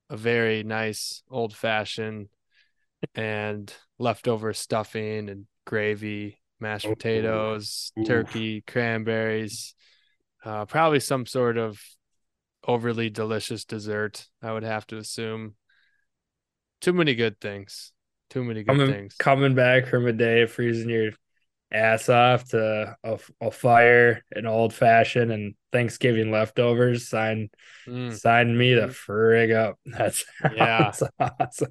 [0.09, 2.29] a very nice old fashioned
[3.15, 8.05] and leftover stuffing and gravy, mashed potatoes, Ooh.
[8.05, 9.75] turkey, cranberries,
[10.45, 11.81] uh, probably some sort of
[12.67, 14.27] overly delicious dessert.
[14.43, 15.55] I would have to assume.
[16.81, 17.93] Too many good things.
[18.31, 19.15] Too many good coming, things.
[19.15, 21.11] Coming back from a day of freezing your
[21.73, 27.09] ass off to a, a fire, an old fashioned, and Thanksgiving leftovers.
[27.09, 27.51] Sign,
[27.87, 28.13] mm.
[28.13, 29.13] sign me the mm-hmm.
[29.13, 29.79] frig up.
[29.87, 30.25] That's
[30.55, 30.93] yeah,
[31.41, 31.69] awesome.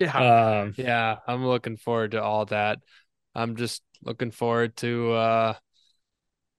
[0.00, 0.60] Yeah.
[0.62, 1.18] Um, yeah.
[1.26, 2.78] I'm looking forward to all that.
[3.34, 5.54] I'm just looking forward to uh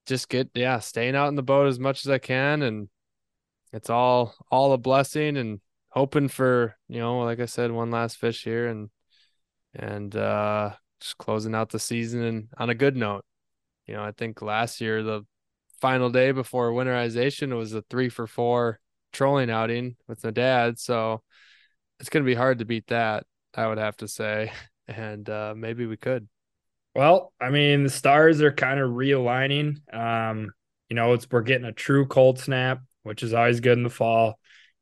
[0.05, 2.89] just get yeah, staying out in the boat as much as I can and
[3.73, 8.17] it's all all a blessing and hoping for, you know, like I said, one last
[8.17, 8.89] fish here and
[9.75, 10.71] and uh
[11.01, 13.25] just closing out the season and on a good note.
[13.87, 15.23] You know, I think last year the
[15.81, 18.79] final day before winterization was a three for four
[19.13, 20.79] trolling outing with my dad.
[20.79, 21.23] So
[21.99, 23.25] it's gonna be hard to beat that.
[23.55, 24.51] I would have to say,
[24.87, 26.27] and uh, maybe we could.
[26.95, 29.77] Well, I mean, the stars are kind of realigning.
[29.93, 30.51] Um,
[30.89, 33.89] you know, it's we're getting a true cold snap, which is always good in the
[33.89, 34.37] fall.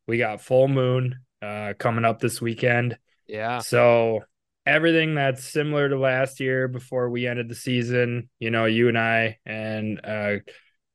[0.07, 2.97] We got full moon uh, coming up this weekend.
[3.27, 3.59] Yeah.
[3.59, 4.21] So
[4.65, 8.97] everything that's similar to last year before we ended the season, you know, you and
[8.97, 10.37] I and uh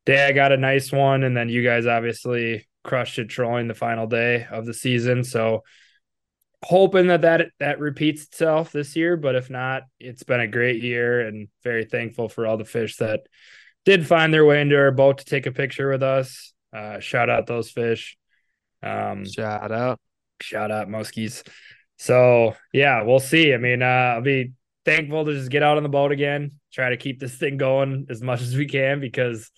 [0.06, 4.06] Dad got a nice one, and then you guys obviously crushed it trolling the final
[4.06, 5.24] day of the season.
[5.24, 5.62] So
[6.64, 9.16] hoping that that that repeats itself this year.
[9.16, 12.96] But if not, it's been a great year and very thankful for all the fish
[12.96, 13.20] that
[13.84, 16.52] did find their way into our boat to take a picture with us.
[16.72, 18.16] Uh, shout out those fish.
[18.82, 20.00] Um, shout out,
[20.40, 21.46] shout out muskies.
[21.98, 23.54] So yeah, we'll see.
[23.54, 24.52] I mean, uh, I'll be
[24.84, 28.06] thankful to just get out on the boat again, try to keep this thing going
[28.10, 29.50] as much as we can because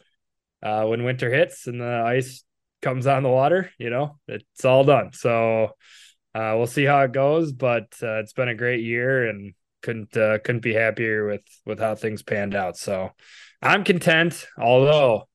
[0.62, 2.44] uh, when winter hits and the ice
[2.82, 5.12] comes on the water, you know, it's all done.
[5.12, 5.72] So
[6.36, 10.14] uh, we'll see how it goes, but uh, it's been a great year and couldn't
[10.16, 12.76] uh, couldn't be happier with with how things panned out.
[12.76, 13.12] So
[13.62, 15.28] I'm content, although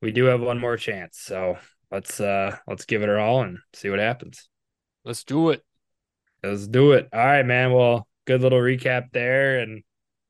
[0.00, 1.18] we do have one more chance.
[1.18, 1.58] So
[1.90, 4.48] let's uh let's give it our all and see what happens.
[5.04, 5.64] Let's do it.
[6.44, 7.08] Let's do it.
[7.12, 7.72] All right, man.
[7.72, 9.82] Well, good little recap there and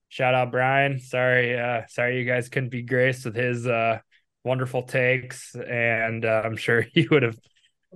[0.08, 0.98] shout out Brian.
[0.98, 3.98] Sorry, uh sorry you guys couldn't be graced with his uh
[4.44, 7.36] wonderful takes and uh, I'm sure he would have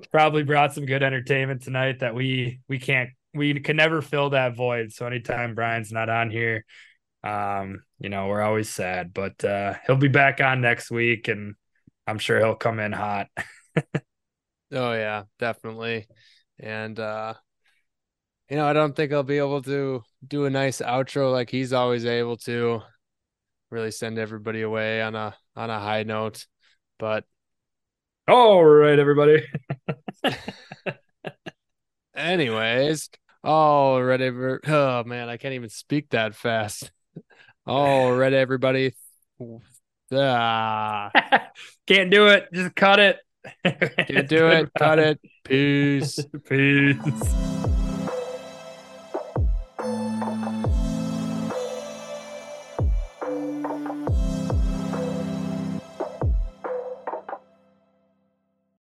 [0.09, 4.57] probably brought some good entertainment tonight that we we can't we can never fill that
[4.57, 4.93] void.
[4.93, 6.65] So anytime Brian's not on here,
[7.23, 9.13] um, you know, we're always sad.
[9.15, 11.55] But uh he'll be back on next week and
[12.07, 13.29] I'm sure he'll come in hot.
[14.73, 16.07] oh yeah, definitely.
[16.59, 17.35] And uh
[18.49, 21.73] you know, I don't think I'll be able to do a nice outro like he's
[21.73, 22.83] always able to
[23.71, 26.47] really send everybody away on a on a high note.
[26.99, 27.25] But
[28.29, 29.45] all right, everybody.
[32.15, 33.09] Anyways,
[33.45, 36.91] all right, every- oh man, I can't even speak that fast.
[37.67, 38.95] All right, everybody.
[40.13, 41.11] Ah.
[41.87, 42.49] Can't do it.
[42.53, 43.19] Just cut it.
[43.65, 44.71] Can't do it.
[44.77, 45.21] Cut it.
[45.45, 46.19] Peace.
[46.49, 46.97] Peace.